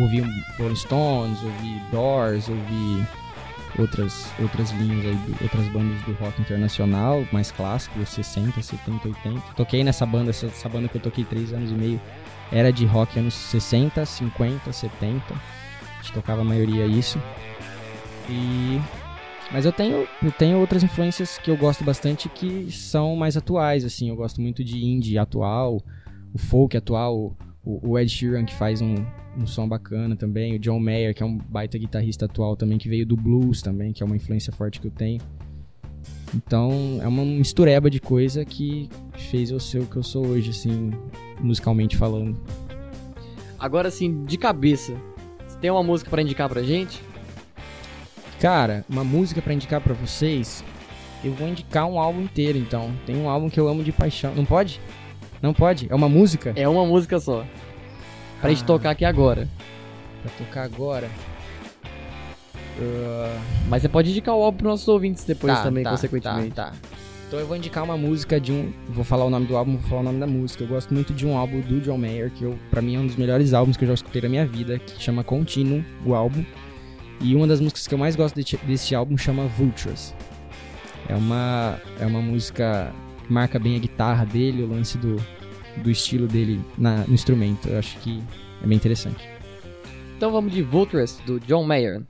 ouvir 0.00 0.24
Rolling 0.58 0.76
Stones, 0.76 1.42
ouvir 1.42 1.82
Doors, 1.90 2.48
ouvir 2.48 3.06
outras, 3.78 4.30
outras 4.40 4.70
linhas 4.72 5.06
aí, 5.06 5.34
outras 5.42 5.68
bandas 5.68 6.00
do 6.02 6.12
rock 6.14 6.40
internacional, 6.40 7.24
mais 7.32 7.50
clássico, 7.50 8.04
60, 8.04 8.60
70, 8.60 9.08
80. 9.08 9.40
Toquei 9.54 9.84
nessa 9.84 10.04
banda, 10.04 10.30
essa, 10.30 10.46
essa 10.46 10.68
banda 10.68 10.88
que 10.88 10.96
eu 10.96 11.00
toquei 11.00 11.24
3 11.24 11.52
anos 11.52 11.70
e 11.70 11.74
meio, 11.74 12.00
era 12.50 12.72
de 12.72 12.84
rock 12.84 13.18
anos 13.18 13.34
60, 13.34 14.04
50, 14.04 14.72
70. 14.72 15.34
A 15.34 16.02
gente 16.02 16.12
tocava 16.12 16.40
a 16.40 16.44
maioria 16.44 16.86
isso. 16.86 17.20
E 18.28 18.80
mas 19.50 19.64
eu 19.64 19.72
tenho, 19.72 20.06
eu 20.22 20.32
tenho 20.32 20.58
outras 20.58 20.82
influências 20.82 21.38
que 21.38 21.50
eu 21.50 21.56
gosto 21.56 21.82
bastante 21.82 22.28
que 22.28 22.70
são 22.70 23.16
mais 23.16 23.36
atuais, 23.36 23.84
assim. 23.84 24.10
Eu 24.10 24.16
gosto 24.16 24.40
muito 24.40 24.62
de 24.62 24.84
indie 24.84 25.16
atual, 25.16 25.82
o 26.34 26.38
folk 26.38 26.76
atual, 26.76 27.34
o, 27.68 27.90
o 27.90 27.98
Ed 27.98 28.10
Sheeran 28.10 28.46
que 28.46 28.54
faz 28.54 28.80
um, 28.80 28.94
um 29.36 29.46
som 29.46 29.68
bacana 29.68 30.16
também, 30.16 30.56
o 30.56 30.58
John 30.58 30.80
Mayer 30.80 31.14
que 31.14 31.22
é 31.22 31.26
um 31.26 31.36
baita 31.36 31.76
guitarrista 31.76 32.24
atual 32.24 32.56
também, 32.56 32.78
que 32.78 32.88
veio 32.88 33.04
do 33.04 33.14
blues 33.14 33.60
também, 33.60 33.92
que 33.92 34.02
é 34.02 34.06
uma 34.06 34.16
influência 34.16 34.50
forte 34.50 34.80
que 34.80 34.86
eu 34.86 34.90
tenho. 34.90 35.20
Então 36.34 36.98
é 37.02 37.06
uma 37.06 37.24
mistureba 37.24 37.90
de 37.90 38.00
coisa 38.00 38.42
que 38.44 38.88
fez 39.30 39.50
eu 39.50 39.60
ser 39.60 39.80
o 39.80 39.86
que 39.86 39.96
eu 39.96 40.02
sou 40.02 40.26
hoje, 40.26 40.50
assim, 40.50 40.90
musicalmente 41.40 41.96
falando. 41.96 42.40
Agora, 43.58 43.88
assim, 43.88 44.24
de 44.24 44.38
cabeça, 44.38 44.94
você 45.46 45.58
tem 45.58 45.70
uma 45.70 45.82
música 45.82 46.10
para 46.10 46.22
indicar 46.22 46.48
pra 46.48 46.62
gente? 46.62 47.02
Cara, 48.40 48.84
uma 48.88 49.02
música 49.02 49.42
para 49.42 49.52
indicar 49.52 49.80
para 49.80 49.94
vocês, 49.94 50.62
eu 51.24 51.32
vou 51.32 51.48
indicar 51.48 51.86
um 51.86 51.98
álbum 51.98 52.22
inteiro, 52.22 52.56
então. 52.56 52.94
Tem 53.04 53.16
um 53.16 53.28
álbum 53.28 53.50
que 53.50 53.58
eu 53.58 53.68
amo 53.68 53.82
de 53.82 53.90
paixão. 53.90 54.32
Não 54.34 54.44
pode? 54.44 54.80
Não 55.42 55.54
pode? 55.54 55.86
É 55.90 55.94
uma 55.94 56.08
música? 56.08 56.52
É 56.56 56.68
uma 56.68 56.84
música 56.84 57.18
só. 57.20 57.44
Pra 58.40 58.50
ah. 58.50 58.54
gente 58.54 58.64
tocar 58.64 58.90
aqui 58.90 59.04
agora. 59.04 59.48
Pra 60.22 60.30
tocar 60.32 60.62
agora. 60.62 61.08
Uh... 62.78 63.40
Mas 63.68 63.82
você 63.82 63.88
pode 63.88 64.10
indicar 64.10 64.34
o 64.34 64.42
álbum 64.42 64.58
pros 64.58 64.70
nossos 64.70 64.88
ouvintes 64.88 65.24
depois 65.24 65.52
tá, 65.52 65.62
também, 65.62 65.84
tá, 65.84 65.90
consequentemente. 65.90 66.54
Tá, 66.54 66.70
tá. 66.70 66.72
Então 67.26 67.38
eu 67.38 67.46
vou 67.46 67.56
indicar 67.56 67.84
uma 67.84 67.96
música 67.96 68.40
de 68.40 68.52
um. 68.52 68.72
Vou 68.88 69.04
falar 69.04 69.26
o 69.26 69.30
nome 69.30 69.46
do 69.46 69.56
álbum, 69.56 69.76
vou 69.76 69.88
falar 69.88 70.00
o 70.00 70.04
nome 70.04 70.18
da 70.18 70.26
música. 70.26 70.64
Eu 70.64 70.68
gosto 70.68 70.94
muito 70.94 71.12
de 71.12 71.26
um 71.26 71.36
álbum 71.36 71.60
do 71.60 71.80
John 71.80 71.98
Mayer, 71.98 72.30
que 72.30 72.44
eu, 72.44 72.58
pra 72.70 72.80
mim 72.80 72.96
é 72.96 72.98
um 72.98 73.06
dos 73.06 73.16
melhores 73.16 73.52
álbuns 73.52 73.76
que 73.76 73.84
eu 73.84 73.88
já 73.88 73.94
escutei 73.94 74.22
na 74.22 74.28
minha 74.30 74.46
vida, 74.46 74.78
que 74.78 75.02
chama 75.02 75.22
Continuum, 75.22 75.84
o 76.06 76.14
álbum. 76.14 76.42
E 77.20 77.34
uma 77.34 77.46
das 77.46 77.60
músicas 77.60 77.86
que 77.86 77.92
eu 77.92 77.98
mais 77.98 78.16
gosto 78.16 78.42
de, 78.42 78.56
desse 78.58 78.94
álbum 78.94 79.18
chama 79.18 79.44
Vultures. 79.44 80.14
É 81.06 81.14
uma, 81.14 81.78
é 82.00 82.06
uma 82.06 82.22
música 82.22 82.92
marca 83.28 83.58
bem 83.58 83.76
a 83.76 83.78
guitarra 83.78 84.24
dele, 84.24 84.62
o 84.62 84.68
lance 84.68 84.98
do, 84.98 85.16
do 85.82 85.90
estilo 85.90 86.26
dele 86.26 86.60
na, 86.76 87.04
no 87.06 87.14
instrumento. 87.14 87.68
Eu 87.68 87.78
acho 87.78 87.98
que 87.98 88.22
é 88.62 88.66
bem 88.66 88.76
interessante. 88.76 89.28
Então 90.16 90.32
vamos 90.32 90.52
de 90.52 90.62
Vultures, 90.62 91.18
do 91.24 91.38
John 91.40 91.64
Mayer. 91.64 92.02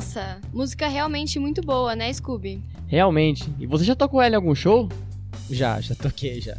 Massa! 0.00 0.40
Música 0.50 0.88
realmente 0.88 1.38
muito 1.38 1.60
boa, 1.60 1.94
né, 1.94 2.10
Scooby? 2.10 2.62
Realmente. 2.86 3.52
E 3.60 3.66
você 3.66 3.84
já 3.84 3.94
tocou 3.94 4.22
ela 4.22 4.32
em 4.32 4.36
algum 4.36 4.54
show? 4.54 4.88
Já, 5.50 5.78
já 5.78 5.94
toquei 5.94 6.40
já. 6.40 6.56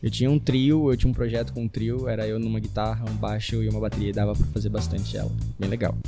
Eu 0.00 0.08
tinha 0.08 0.30
um 0.30 0.38
trio, 0.38 0.92
eu 0.92 0.96
tinha 0.96 1.10
um 1.10 1.12
projeto 1.12 1.52
com 1.52 1.64
um 1.64 1.68
trio, 1.68 2.08
era 2.08 2.24
eu 2.28 2.38
numa 2.38 2.60
guitarra, 2.60 3.04
um 3.10 3.14
baixo 3.14 3.64
e 3.64 3.68
uma 3.68 3.80
bateria, 3.80 4.10
e 4.10 4.12
dava 4.12 4.32
pra 4.32 4.46
fazer 4.46 4.68
bastante 4.68 5.16
ela. 5.16 5.30
Bem 5.58 5.68
legal. 5.68 5.98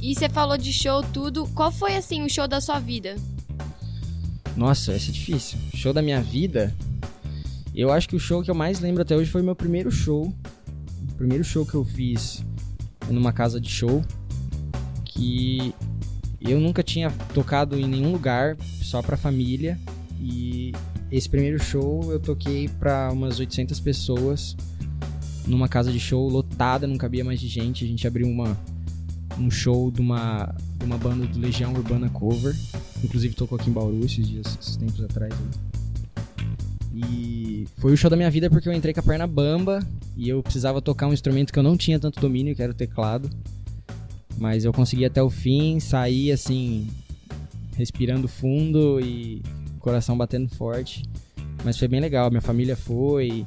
E 0.00 0.14
você 0.14 0.30
falou 0.30 0.56
de 0.56 0.72
show 0.72 1.02
tudo. 1.12 1.46
Qual 1.48 1.70
foi 1.70 1.94
assim 1.94 2.22
o 2.22 2.30
show 2.30 2.48
da 2.48 2.58
sua 2.58 2.78
vida? 2.78 3.16
Nossa, 4.56 4.96
esse 4.96 5.10
é 5.10 5.12
difícil. 5.12 5.58
Show 5.74 5.92
da 5.92 6.00
minha 6.00 6.22
vida. 6.22 6.74
Eu 7.74 7.92
acho 7.92 8.08
que 8.08 8.16
o 8.16 8.20
show 8.20 8.42
que 8.42 8.50
eu 8.50 8.54
mais 8.54 8.80
lembro 8.80 9.02
até 9.02 9.14
hoje 9.14 9.30
foi 9.30 9.42
meu 9.42 9.54
primeiro 9.54 9.90
show. 9.90 10.32
O 11.10 11.14
primeiro 11.16 11.44
show 11.44 11.66
que 11.66 11.74
eu 11.74 11.84
fiz 11.84 12.42
numa 13.10 13.30
casa 13.30 13.60
de 13.60 13.68
show. 13.68 14.02
Que 15.20 15.74
eu 16.40 16.58
nunca 16.58 16.82
tinha 16.82 17.10
tocado 17.34 17.78
em 17.78 17.86
nenhum 17.86 18.10
lugar, 18.10 18.56
só 18.80 19.02
pra 19.02 19.18
família. 19.18 19.78
E 20.18 20.72
esse 21.12 21.28
primeiro 21.28 21.62
show 21.62 22.10
eu 22.10 22.18
toquei 22.18 22.68
pra 22.68 23.12
umas 23.12 23.38
800 23.38 23.78
pessoas. 23.80 24.56
Numa 25.46 25.68
casa 25.68 25.92
de 25.92 26.00
show 26.00 26.26
lotada, 26.26 26.86
não 26.86 26.96
cabia 26.96 27.22
mais 27.22 27.38
de 27.38 27.48
gente. 27.48 27.84
A 27.84 27.88
gente 27.88 28.06
abriu 28.06 28.26
uma, 28.26 28.58
um 29.38 29.50
show 29.50 29.90
de 29.90 30.00
uma, 30.00 30.54
de 30.78 30.86
uma 30.86 30.96
banda 30.96 31.26
do 31.26 31.38
Legião 31.38 31.74
Urbana 31.74 32.08
Cover. 32.08 32.56
Inclusive 33.04 33.34
tocou 33.34 33.58
aqui 33.58 33.68
em 33.68 33.72
Bauru 33.74 34.02
esses 34.02 34.26
dias, 34.26 34.58
esses 34.58 34.76
tempos 34.76 35.02
atrás. 35.02 35.34
E 36.94 37.68
foi 37.76 37.92
o 37.92 37.96
show 37.96 38.08
da 38.08 38.16
minha 38.16 38.30
vida 38.30 38.48
porque 38.48 38.66
eu 38.66 38.72
entrei 38.72 38.94
com 38.94 39.00
a 39.00 39.02
perna 39.02 39.26
bamba 39.26 39.86
e 40.16 40.30
eu 40.30 40.42
precisava 40.42 40.80
tocar 40.80 41.06
um 41.06 41.12
instrumento 41.12 41.52
que 41.52 41.58
eu 41.58 41.62
não 41.62 41.76
tinha 41.76 42.00
tanto 42.00 42.18
domínio, 42.18 42.56
que 42.56 42.62
era 42.62 42.72
o 42.72 42.74
teclado. 42.74 43.28
Mas 44.38 44.64
eu 44.64 44.72
consegui 44.72 45.04
até 45.04 45.22
o 45.22 45.28
fim, 45.30 45.78
sair 45.80 46.32
assim, 46.32 46.88
respirando 47.76 48.26
fundo 48.28 48.98
e 49.00 49.42
coração 49.78 50.16
batendo 50.16 50.48
forte. 50.54 51.04
Mas 51.64 51.76
foi 51.78 51.88
bem 51.88 52.00
legal, 52.00 52.30
minha 52.30 52.40
família 52.40 52.74
foi, 52.76 53.46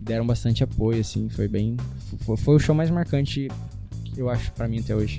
deram 0.00 0.26
bastante 0.26 0.62
apoio, 0.62 1.00
assim, 1.00 1.28
foi 1.28 1.48
bem. 1.48 1.76
Foi, 2.20 2.36
foi 2.36 2.54
o 2.56 2.58
show 2.60 2.74
mais 2.74 2.90
marcante 2.90 3.48
que 4.04 4.20
eu 4.20 4.28
acho 4.30 4.52
pra 4.52 4.68
mim 4.68 4.78
até 4.78 4.94
hoje. 4.94 5.18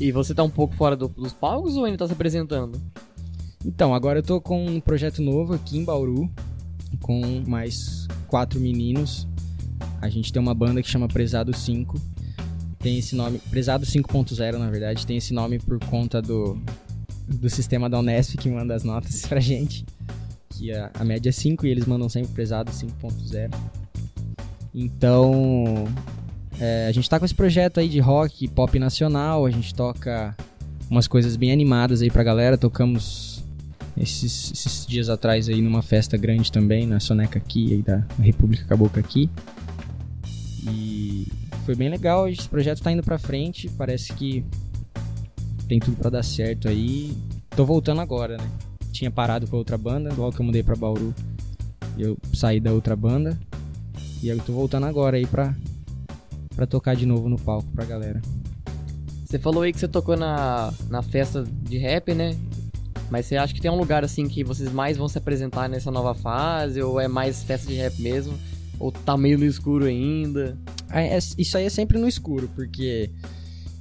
E 0.00 0.10
você 0.12 0.34
tá 0.34 0.42
um 0.42 0.50
pouco 0.50 0.74
fora 0.74 0.96
do- 0.96 1.08
dos 1.08 1.32
palcos 1.32 1.76
ou 1.76 1.84
ainda 1.84 1.98
tá 1.98 2.06
se 2.06 2.12
apresentando? 2.12 2.80
Então, 3.64 3.94
agora 3.94 4.18
eu 4.20 4.22
tô 4.22 4.40
com 4.40 4.64
um 4.66 4.80
projeto 4.80 5.20
novo 5.22 5.54
aqui 5.54 5.76
em 5.78 5.84
Bauru, 5.84 6.30
com 7.00 7.42
mais 7.46 8.06
quatro 8.28 8.60
meninos. 8.60 9.26
A 10.00 10.08
gente 10.08 10.32
tem 10.32 10.40
uma 10.40 10.54
banda 10.54 10.82
que 10.82 10.88
chama 10.88 11.08
Prezado 11.08 11.54
5. 11.54 11.98
Tem 12.86 12.98
esse 12.98 13.16
nome, 13.16 13.40
Prezado 13.50 13.84
5.0 13.84 14.58
na 14.58 14.70
verdade, 14.70 15.04
tem 15.04 15.16
esse 15.16 15.34
nome 15.34 15.58
por 15.58 15.76
conta 15.86 16.22
do, 16.22 16.56
do 17.26 17.50
sistema 17.50 17.90
da 17.90 17.98
Unesp 17.98 18.36
que 18.36 18.48
manda 18.48 18.76
as 18.76 18.84
notas 18.84 19.22
pra 19.26 19.40
gente. 19.40 19.84
Que 20.50 20.70
a, 20.70 20.92
a 20.94 21.04
média 21.04 21.30
é 21.30 21.32
5 21.32 21.66
e 21.66 21.70
eles 21.70 21.84
mandam 21.84 22.08
sempre 22.08 22.32
Prezado 22.32 22.70
5.0. 22.70 23.52
Então, 24.72 25.88
é, 26.60 26.86
a 26.86 26.92
gente 26.92 27.10
tá 27.10 27.18
com 27.18 27.24
esse 27.24 27.34
projeto 27.34 27.80
aí 27.80 27.88
de 27.88 27.98
rock, 27.98 28.46
pop 28.46 28.78
nacional, 28.78 29.44
a 29.44 29.50
gente 29.50 29.74
toca 29.74 30.36
umas 30.88 31.08
coisas 31.08 31.34
bem 31.34 31.50
animadas 31.50 32.02
aí 32.02 32.10
pra 32.10 32.22
galera, 32.22 32.56
tocamos 32.56 33.42
esses, 33.96 34.52
esses 34.52 34.86
dias 34.86 35.08
atrás 35.08 35.48
aí 35.48 35.60
numa 35.60 35.82
festa 35.82 36.16
grande 36.16 36.52
também, 36.52 36.86
na 36.86 37.00
Soneca 37.00 37.36
aqui, 37.36 37.74
aí 37.74 37.82
da 37.82 38.06
República 38.20 38.64
Cabocla 38.64 39.00
aqui. 39.00 39.28
Foi 41.66 41.74
bem 41.74 41.88
legal, 41.88 42.28
esse 42.28 42.48
projeto 42.48 42.80
tá 42.80 42.92
indo 42.92 43.02
pra 43.02 43.18
frente, 43.18 43.68
parece 43.70 44.12
que 44.12 44.44
tem 45.66 45.80
tudo 45.80 45.96
pra 45.96 46.08
dar 46.08 46.22
certo 46.22 46.68
aí. 46.68 47.12
Tô 47.50 47.66
voltando 47.66 48.00
agora, 48.00 48.36
né? 48.36 48.48
Tinha 48.92 49.10
parado 49.10 49.48
com 49.48 49.56
a 49.56 49.58
outra 49.58 49.76
banda, 49.76 50.14
logo 50.14 50.32
que 50.32 50.40
eu 50.40 50.46
mudei 50.46 50.62
pra 50.62 50.76
Bauru, 50.76 51.12
eu 51.98 52.16
saí 52.32 52.60
da 52.60 52.72
outra 52.72 52.94
banda. 52.94 53.36
E 54.22 54.28
eu 54.28 54.38
tô 54.38 54.52
voltando 54.52 54.86
agora 54.86 55.16
aí 55.16 55.26
pra, 55.26 55.56
pra 56.54 56.66
tocar 56.66 56.94
de 56.94 57.04
novo 57.04 57.28
no 57.28 57.36
palco 57.36 57.68
pra 57.74 57.84
galera. 57.84 58.22
Você 59.24 59.36
falou 59.36 59.64
aí 59.64 59.72
que 59.72 59.80
você 59.80 59.88
tocou 59.88 60.16
na, 60.16 60.72
na 60.88 61.02
festa 61.02 61.42
de 61.44 61.78
rap, 61.78 62.14
né? 62.14 62.38
Mas 63.10 63.26
você 63.26 63.36
acha 63.36 63.52
que 63.52 63.60
tem 63.60 63.70
um 63.70 63.76
lugar 63.76 64.04
assim 64.04 64.28
que 64.28 64.44
vocês 64.44 64.70
mais 64.72 64.96
vão 64.96 65.08
se 65.08 65.18
apresentar 65.18 65.68
nessa 65.68 65.90
nova 65.90 66.14
fase? 66.14 66.80
Ou 66.80 67.00
é 67.00 67.08
mais 67.08 67.42
festa 67.42 67.66
de 67.66 67.74
rap 67.74 68.00
mesmo? 68.00 68.38
Ou 68.78 68.92
tá 68.92 69.16
meio 69.16 69.38
no 69.38 69.44
escuro 69.44 69.86
ainda? 69.86 70.56
É, 70.90 71.16
é, 71.16 71.18
isso 71.18 71.56
aí 71.56 71.64
é 71.64 71.70
sempre 71.70 71.98
no 71.98 72.06
escuro, 72.06 72.48
porque 72.54 73.10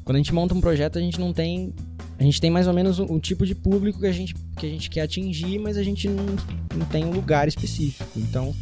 quando 0.04 0.18
a 0.18 0.20
gente 0.20 0.34
monta 0.34 0.54
um 0.54 0.62
projeto, 0.62 0.98
a 0.98 1.02
gente 1.02 1.20
não 1.20 1.34
tem. 1.34 1.74
A 2.18 2.24
gente 2.24 2.40
tem 2.40 2.50
mais 2.50 2.68
ou 2.68 2.74
menos 2.74 3.00
um, 3.00 3.20
tipo 3.20 3.46
de 3.46 3.54
público 3.54 4.00
que 4.00 4.06
a 4.06 4.12
gente, 4.12 4.34
que 4.56 4.66
a 4.66 4.70
gente 4.70 4.90
quer 4.90 5.02
atingir, 5.02 5.60
mas 5.60 5.78
a 5.78 5.84
gente 5.84 6.08
não, 6.08 6.26
não 6.78 6.86
tem 6.86 7.04
um 7.04 7.12
lugar 7.12 7.46
específico. 7.46 8.10
Então, 8.16 8.56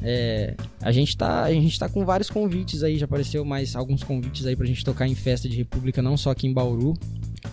é, 0.00 0.54
a, 0.80 0.92
gente 0.92 1.16
tá, 1.16 1.42
a 1.42 1.52
gente 1.52 1.76
tá 1.76 1.88
com 1.88 2.04
vários 2.04 2.30
convites 2.30 2.84
aí, 2.84 2.98
já 2.98 3.06
apareceu 3.06 3.44
mais 3.44 3.74
alguns 3.74 4.04
convites 4.04 4.46
aí 4.46 4.54
pra 4.54 4.66
gente 4.66 4.84
tocar 4.84 5.08
em 5.08 5.16
festa 5.16 5.48
de 5.48 5.56
República, 5.56 6.00
não 6.00 6.16
só 6.16 6.30
aqui 6.30 6.46
em 6.46 6.52
Bauru, 6.52 6.94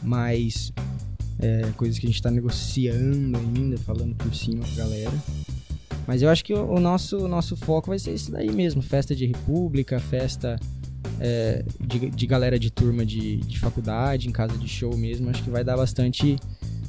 mas 0.03 0.71
é, 1.39 1.71
coisas 1.77 1.97
que 1.97 2.05
a 2.05 2.09
gente 2.09 2.21
tá 2.21 2.29
negociando 2.29 3.37
ainda, 3.37 3.77
falando 3.79 4.13
por 4.15 4.33
cima 4.35 4.63
com 4.63 4.71
a 4.73 4.75
galera. 4.75 5.13
Mas 6.09 6.23
eu 6.23 6.29
acho 6.31 6.43
que 6.43 6.55
o, 6.55 6.71
o 6.71 6.79
nosso, 6.79 7.27
nosso 7.27 7.55
foco 7.55 7.89
vai 7.89 7.99
ser 7.99 8.15
isso 8.15 8.31
daí 8.31 8.51
mesmo: 8.51 8.81
festa 8.81 9.15
de 9.15 9.27
República, 9.27 9.99
festa 9.99 10.59
é, 11.19 11.63
de, 11.79 12.09
de, 12.09 12.25
galera 12.25 12.57
de 12.57 12.71
turma 12.71 13.05
de, 13.05 13.37
de 13.37 13.59
faculdade, 13.59 14.27
em 14.27 14.31
casa 14.31 14.57
de 14.57 14.67
show 14.67 14.97
mesmo, 14.97 15.29
acho 15.29 15.43
que 15.43 15.51
vai 15.51 15.63
dar 15.63 15.77
bastante 15.77 16.35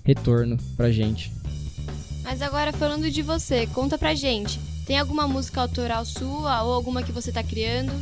retorno 0.05 0.57
pra 0.75 0.91
gente. 0.91 1.31
Mas 2.23 2.41
agora 2.41 2.73
falando 2.73 3.11
de 3.11 3.21
você, 3.21 3.67
conta 3.67 3.99
pra 3.99 4.15
gente. 4.15 4.59
Tem 4.87 4.99
alguma 4.99 5.29
música 5.29 5.61
autoral 5.61 6.03
sua 6.07 6.63
ou 6.63 6.73
alguma 6.73 7.03
que 7.03 7.13
você 7.13 7.31
tá 7.31 7.43
criando? 7.43 7.93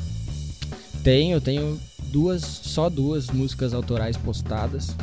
Tenho, 1.03 1.33
eu 1.33 1.41
tenho 1.41 1.81
duas, 2.13 2.43
só 2.43 2.89
duas 2.89 3.29
músicas 3.29 3.75
autorais 3.75 4.17
postadas 4.17 4.95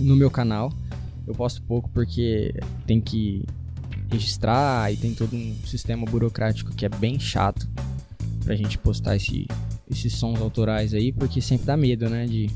no 0.00 0.16
meu 0.16 0.28
canal. 0.28 0.72
Eu 1.24 1.36
posto 1.36 1.62
pouco 1.62 1.88
porque 1.90 2.52
tem 2.84 3.00
que 3.00 3.44
registrar 4.14 4.92
e 4.92 4.96
tem 4.96 5.14
todo 5.14 5.36
um 5.36 5.54
sistema 5.66 6.04
burocrático 6.06 6.74
que 6.74 6.86
é 6.86 6.88
bem 6.88 7.18
chato 7.18 7.68
pra 8.44 8.54
gente 8.54 8.78
postar 8.78 9.16
esse, 9.16 9.46
esses 9.90 10.12
sons 10.14 10.40
autorais 10.40 10.94
aí, 10.94 11.12
porque 11.12 11.40
sempre 11.40 11.66
dá 11.66 11.76
medo, 11.76 12.08
né? 12.08 12.26
De 12.26 12.50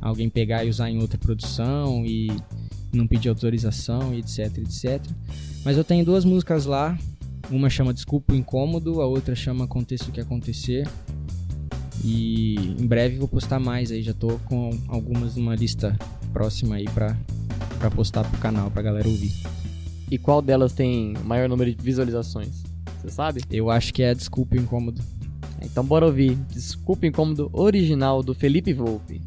alguém 0.00 0.28
pegar 0.28 0.64
e 0.64 0.68
usar 0.68 0.90
em 0.90 0.98
outra 0.98 1.18
produção 1.18 2.04
e 2.04 2.30
não 2.92 3.06
pedir 3.06 3.28
autorização 3.28 4.14
e 4.14 4.18
etc, 4.18 4.58
etc. 4.58 5.02
Mas 5.64 5.76
eu 5.76 5.84
tenho 5.84 6.04
duas 6.04 6.24
músicas 6.24 6.66
lá. 6.66 6.96
Uma 7.50 7.68
chama 7.68 7.92
Desculpa 7.92 8.32
o 8.32 8.36
Incômodo, 8.36 9.00
a 9.00 9.06
outra 9.06 9.34
chama 9.34 9.64
Aconteça 9.64 10.08
o 10.08 10.12
que 10.12 10.20
Acontecer. 10.20 10.88
E 12.02 12.54
em 12.78 12.86
breve 12.86 13.16
vou 13.16 13.28
postar 13.28 13.58
mais 13.58 13.90
aí, 13.90 14.02
já 14.02 14.12
tô 14.12 14.38
com 14.44 14.70
algumas 14.88 15.36
numa 15.36 15.54
lista 15.54 15.96
próxima 16.32 16.76
aí 16.76 16.84
pra, 16.84 17.16
pra 17.78 17.90
postar 17.90 18.24
pro 18.24 18.38
canal, 18.38 18.70
pra 18.70 18.82
galera 18.82 19.08
ouvir. 19.08 19.32
E 20.10 20.18
qual 20.18 20.42
delas 20.42 20.72
tem 20.72 21.14
maior 21.24 21.48
número 21.48 21.74
de 21.74 21.82
visualizações? 21.82 22.62
Você 23.00 23.10
sabe? 23.10 23.42
Eu 23.50 23.70
acho 23.70 23.92
que 23.92 24.02
é 24.02 24.14
Desculpa 24.14 24.56
o 24.56 24.58
Incômodo. 24.58 25.02
Então 25.62 25.84
bora 25.84 26.06
ouvir 26.06 26.34
Desculpa 26.50 27.06
Incômodo 27.06 27.50
original 27.52 28.22
do 28.22 28.34
Felipe 28.34 28.72
Volpe. 28.72 29.20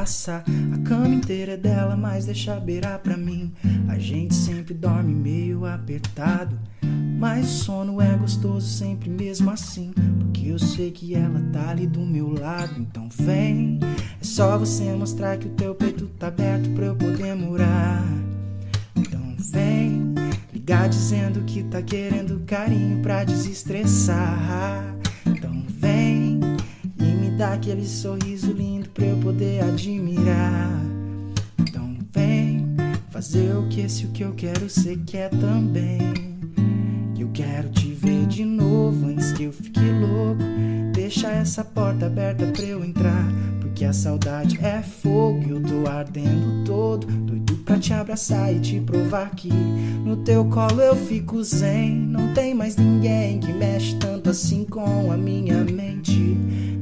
A 0.00 0.78
cama 0.78 1.08
inteira 1.08 1.52
é 1.52 1.56
dela, 1.58 1.94
mas 1.94 2.24
deixa 2.24 2.58
beirar 2.58 2.98
pra 3.00 3.18
mim. 3.18 3.52
A 3.86 3.98
gente 3.98 4.34
sempre 4.34 4.72
dorme 4.72 5.14
meio 5.14 5.66
apertado. 5.66 6.58
Mas 7.18 7.44
o 7.44 7.64
sono 7.64 8.00
é 8.00 8.16
gostoso 8.16 8.66
sempre 8.66 9.10
mesmo 9.10 9.50
assim. 9.50 9.92
Porque 10.18 10.48
eu 10.48 10.58
sei 10.58 10.90
que 10.90 11.14
ela 11.14 11.38
tá 11.52 11.68
ali 11.68 11.86
do 11.86 12.00
meu 12.00 12.32
lado. 12.32 12.80
Então 12.80 13.10
vem, 13.10 13.78
é 14.18 14.24
só 14.24 14.56
você 14.56 14.84
mostrar 14.94 15.36
que 15.36 15.48
o 15.48 15.50
teu 15.50 15.74
peito 15.74 16.06
tá 16.18 16.28
aberto 16.28 16.70
pra 16.70 16.86
eu 16.86 16.96
poder 16.96 17.34
morar. 17.34 18.02
Então 18.96 19.36
vem, 19.52 20.14
ligar 20.50 20.88
dizendo 20.88 21.42
que 21.42 21.62
tá 21.64 21.82
querendo 21.82 22.42
carinho 22.46 23.02
pra 23.02 23.22
desestressar 23.22 24.98
dá 27.40 27.54
aquele 27.54 27.86
sorriso 27.86 28.52
lindo 28.52 28.90
pra 28.90 29.06
eu 29.06 29.16
poder 29.16 29.64
admirar. 29.64 30.78
Então 31.58 31.96
vem 32.12 32.76
fazer 33.08 33.56
o 33.56 33.66
que 33.68 33.80
esse 33.80 34.04
o 34.04 34.08
que 34.10 34.22
eu 34.22 34.34
quero 34.34 34.68
ser 34.68 34.98
quer 35.06 35.30
também. 35.30 36.12
Que 37.14 37.22
eu 37.22 37.30
quero 37.32 37.70
te 37.70 37.94
ver 37.94 38.26
de 38.26 38.44
novo 38.44 39.06
antes 39.06 39.32
que 39.32 39.44
eu 39.44 39.52
fique 39.54 39.80
louco. 39.80 40.42
Deixa 40.92 41.30
essa 41.30 41.64
porta 41.64 42.08
aberta 42.08 42.44
pra 42.48 42.62
eu 42.62 42.84
entrar. 42.84 43.26
Porque 43.58 43.86
a 43.86 43.92
saudade 43.94 44.58
é 44.62 44.82
fogo 44.82 45.42
e 45.46 45.50
eu 45.50 45.62
tô 45.62 45.90
ardendo 45.90 46.62
todo. 46.66 47.06
Doido 47.06 47.56
pra 47.64 47.78
te 47.78 47.94
abraçar 47.94 48.54
e 48.54 48.60
te 48.60 48.78
provar 48.80 49.30
que 49.30 49.48
no 49.48 50.18
teu 50.18 50.44
colo 50.44 50.82
eu 50.82 50.94
fico 50.94 51.42
zen. 51.42 51.90
Não 51.90 52.34
tem 52.34 52.52
mais 52.52 52.76
ninguém 52.76 53.40
que 53.40 53.50
mexe 53.50 53.96
tanto 53.96 54.28
assim 54.28 54.62
com 54.62 55.10
a 55.10 55.16
minha 55.16 55.64
mente. 55.64 56.36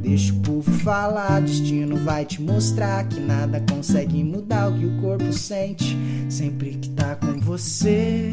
Deixa 0.09 0.33
povo 0.43 0.73
falar, 0.79 1.43
destino 1.43 1.95
vai 1.99 2.25
te 2.25 2.41
mostrar 2.41 3.07
que 3.07 3.21
nada 3.21 3.63
consegue 3.71 4.25
mudar 4.25 4.71
o 4.71 4.79
que 4.79 4.87
o 4.87 5.01
corpo 5.03 5.31
sente 5.35 5.95
sempre 6.31 6.71
que 6.71 6.89
tá 6.89 7.15
com 7.15 7.39
você. 7.39 8.33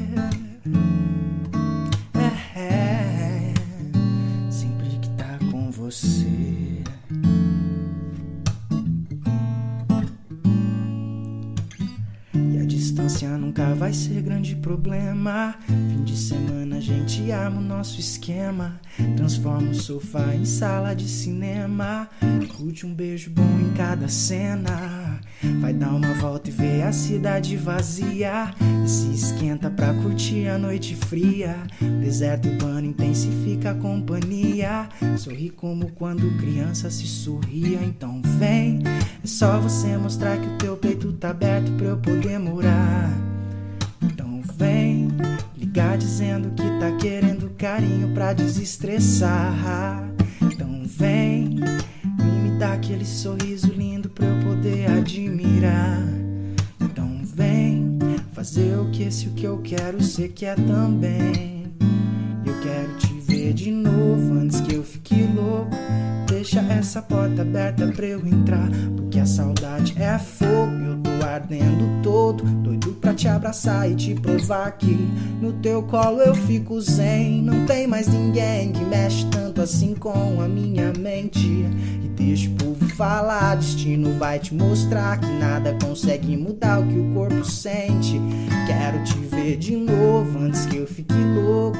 Distância 13.26 13.38
nunca 13.38 13.74
vai 13.74 13.92
ser 13.92 14.22
grande 14.22 14.56
problema. 14.56 15.56
Fim 15.68 16.04
de 16.04 16.16
semana 16.16 16.78
a 16.78 16.80
gente 16.80 17.32
arma 17.32 17.60
o 17.60 17.64
nosso 17.64 18.00
esquema. 18.00 18.80
Transforma 19.18 19.72
o 19.72 19.76
sofá 19.76 20.36
em 20.36 20.46
sala 20.46 20.96
de 20.96 21.08
cinema. 21.08 22.08
Curte 22.56 22.86
um 22.86 22.94
beijo 22.94 23.32
bom 23.32 23.60
em 23.60 23.74
cada 23.76 24.08
cena. 24.08 25.05
Vai 25.62 25.74
dar 25.74 25.94
uma 25.94 26.14
volta 26.14 26.50
e 26.50 26.54
ver 26.54 26.84
a 26.84 26.92
cidade 26.92 27.56
vazia. 27.58 28.54
E 28.84 28.88
se 28.88 29.12
esquenta 29.12 29.70
pra 29.70 29.94
curtir 29.94 30.48
a 30.48 30.58
noite 30.58 30.96
fria. 30.96 31.56
Deserto 32.02 32.48
urbano 32.48 32.88
intensifica 32.88 33.72
a 33.72 33.76
companhia. 33.76 34.88
Sorri 35.18 35.50
como 35.50 35.92
quando 35.92 36.38
criança 36.38 36.90
se 36.90 37.08
sorria. 37.08 37.80
Então 37.84 38.22
vem, 38.40 38.82
é 39.24 39.28
só 39.28 39.60
você 39.60 39.98
mostrar 39.98 40.38
que 40.38 40.48
o 40.48 40.58
teu 40.58 40.78
peito 40.78 41.12
tá 41.14 41.30
aberto 41.30 41.72
pra 41.74 41.88
eu 41.88 41.98
poder 41.98 42.40
morar. 42.40 43.12
Então 44.02 44.42
vem, 44.58 45.10
ligar 45.58 45.98
dizendo 45.98 46.50
que 46.52 46.80
tá 46.80 46.92
querendo 46.98 47.50
carinho 47.58 48.14
pra 48.14 48.34
desestressar. 48.34 50.08
Então 50.42 50.84
vem, 50.86 51.60
dá 52.58 52.74
aquele 52.74 53.06
sorriso 53.06 53.68
lindo 53.68 54.10
pra 54.10 54.26
eu 54.26 54.44
poder 54.46 54.90
admirar. 54.90 56.02
Então 56.80 57.22
vem, 57.24 57.98
fazer 58.34 58.78
o 58.80 58.90
que 58.92 59.04
esse 59.04 59.28
o 59.28 59.32
que 59.32 59.46
eu 59.46 59.58
quero, 59.60 60.02
você 60.02 60.28
quer 60.28 60.56
também. 60.56 61.66
Eu 62.46 62.54
quero 62.62 62.98
te 62.98 63.14
ver 63.20 63.54
de 63.54 63.72
novo 63.72 64.34
antes 64.36 64.62
que 64.62 64.76
eu 64.76 64.84
fique 64.84 65.24
louco. 65.36 65.76
Deixa 66.46 66.62
essa 66.72 67.02
porta 67.02 67.42
aberta 67.42 67.88
pra 67.88 68.06
eu 68.06 68.20
entrar. 68.20 68.70
Porque 68.96 69.18
a 69.18 69.26
saudade 69.26 69.96
é 70.00 70.20
fogo 70.20 70.72
e 70.80 70.86
eu 70.86 70.98
tô 71.00 71.26
ardendo 71.26 72.04
todo. 72.04 72.44
Doido 72.44 72.92
pra 73.02 73.16
te 73.16 73.28
abraçar 73.28 73.90
e 73.90 73.96
te 73.96 74.14
provar 74.14 74.78
que 74.78 74.96
no 75.42 75.54
teu 75.54 75.82
colo 75.82 76.22
eu 76.22 76.36
fico 76.36 76.80
zen. 76.80 77.42
Não 77.42 77.66
tem 77.66 77.88
mais 77.88 78.08
ninguém 78.08 78.72
que 78.72 78.84
mexe 78.86 79.26
tanto 79.32 79.60
assim 79.60 79.96
com 79.96 80.40
a 80.40 80.48
minha 80.48 80.94
mente. 80.94 81.48
E 81.48 82.08
deixa 82.10 82.48
o 82.48 82.54
povo 82.54 82.88
falar, 82.90 83.56
destino 83.56 84.14
vai 84.20 84.38
te 84.38 84.54
mostrar 84.54 85.20
que 85.20 85.40
nada 85.40 85.76
consegue 85.84 86.38
mudar 86.38 86.80
o 86.80 86.86
que 86.86 87.00
o 87.00 87.12
corpo 87.12 87.44
sente. 87.44 88.22
Quero 88.68 89.04
te 89.04 89.18
ver 89.18 89.58
de 89.58 89.76
novo 89.76 90.38
antes 90.38 90.68
que 90.68 90.78
eu 90.78 90.86
fique 90.86 91.16
louco 91.16 91.80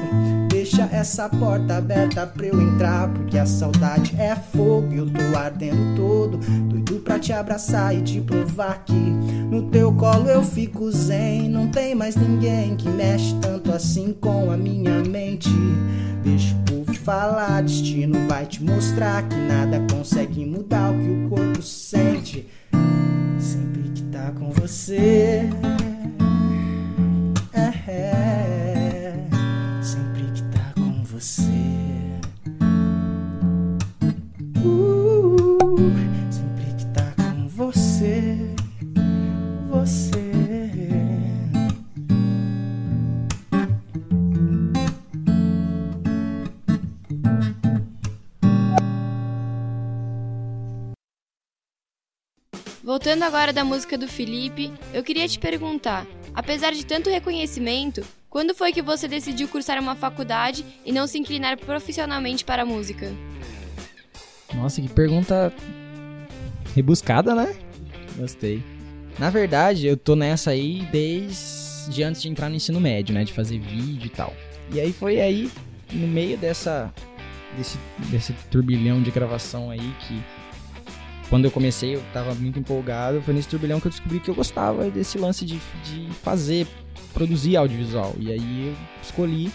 essa 0.96 1.28
porta 1.28 1.76
aberta 1.76 2.26
pra 2.26 2.46
eu 2.46 2.60
entrar. 2.60 3.08
Porque 3.12 3.38
a 3.38 3.46
saudade 3.46 4.14
é 4.18 4.34
fogo 4.34 4.92
e 4.92 4.96
eu 4.98 5.06
tô 5.06 5.36
ardendo 5.36 5.94
todo. 5.94 6.38
Doido 6.38 7.00
pra 7.00 7.18
te 7.18 7.32
abraçar 7.32 7.94
e 7.94 8.02
te 8.02 8.20
provar 8.20 8.84
que 8.84 8.92
no 8.92 9.70
teu 9.70 9.92
colo 9.92 10.28
eu 10.28 10.42
fico 10.42 10.90
zen. 10.90 11.48
Não 11.48 11.68
tem 11.68 11.94
mais 11.94 12.16
ninguém 12.16 12.76
que 12.76 12.88
mexe 12.88 13.34
tanto 13.40 13.72
assim 13.72 14.12
com 14.12 14.50
a 14.50 14.56
minha 14.56 15.02
mente. 15.04 15.50
Deixa 16.22 16.54
o 16.54 16.58
povo 16.64 16.94
falar, 16.94 17.62
destino 17.62 18.26
vai 18.26 18.46
te 18.46 18.62
mostrar 18.64 19.22
que 19.28 19.36
nada 19.36 19.80
consegue 19.92 20.44
mudar 20.44 20.90
o 20.90 20.98
que 20.98 21.08
o 21.08 21.28
corpo 21.28 21.62
sente. 21.62 22.48
Sempre 23.38 23.82
que 23.94 24.02
tá 24.04 24.32
com 24.32 24.50
você. 24.50 25.48
Voltando 52.96 53.24
agora 53.24 53.52
da 53.52 53.62
música 53.62 53.98
do 53.98 54.08
Felipe, 54.08 54.72
eu 54.94 55.04
queria 55.04 55.28
te 55.28 55.38
perguntar: 55.38 56.06
apesar 56.34 56.72
de 56.72 56.86
tanto 56.86 57.10
reconhecimento, 57.10 58.02
quando 58.30 58.54
foi 58.54 58.72
que 58.72 58.80
você 58.80 59.06
decidiu 59.06 59.48
cursar 59.48 59.78
uma 59.78 59.94
faculdade 59.94 60.64
e 60.82 60.90
não 60.90 61.06
se 61.06 61.18
inclinar 61.18 61.58
profissionalmente 61.58 62.42
para 62.42 62.62
a 62.62 62.64
música? 62.64 63.12
Nossa, 64.54 64.80
que 64.80 64.88
pergunta 64.88 65.52
rebuscada, 66.74 67.34
né? 67.34 67.54
Gostei. 68.16 68.64
Na 69.18 69.28
verdade, 69.28 69.86
eu 69.86 69.98
tô 69.98 70.16
nessa 70.16 70.52
aí 70.52 70.88
desde 70.90 72.02
antes 72.02 72.22
de 72.22 72.30
entrar 72.30 72.48
no 72.48 72.56
ensino 72.56 72.80
médio, 72.80 73.14
né? 73.14 73.24
De 73.24 73.32
fazer 73.34 73.58
vídeo 73.58 74.06
e 74.06 74.10
tal. 74.10 74.32
E 74.72 74.80
aí 74.80 74.90
foi 74.90 75.20
aí, 75.20 75.50
no 75.92 76.08
meio 76.08 76.38
dessa. 76.38 76.90
desse, 77.58 77.76
desse 78.10 78.32
turbilhão 78.50 79.02
de 79.02 79.10
gravação 79.10 79.70
aí 79.70 79.94
que 80.00 80.18
quando 81.28 81.44
eu 81.44 81.50
comecei, 81.50 81.96
eu 81.96 82.02
tava 82.12 82.34
muito 82.34 82.58
empolgado. 82.58 83.20
Foi 83.22 83.34
nesse 83.34 83.48
turbilhão 83.48 83.80
que 83.80 83.86
eu 83.86 83.90
descobri 83.90 84.20
que 84.20 84.30
eu 84.30 84.34
gostava 84.34 84.90
desse 84.90 85.18
lance 85.18 85.44
de, 85.44 85.58
de 85.84 86.08
fazer, 86.22 86.66
produzir 87.12 87.56
audiovisual. 87.56 88.14
E 88.18 88.30
aí 88.30 88.68
eu 88.68 88.74
escolhi 89.02 89.50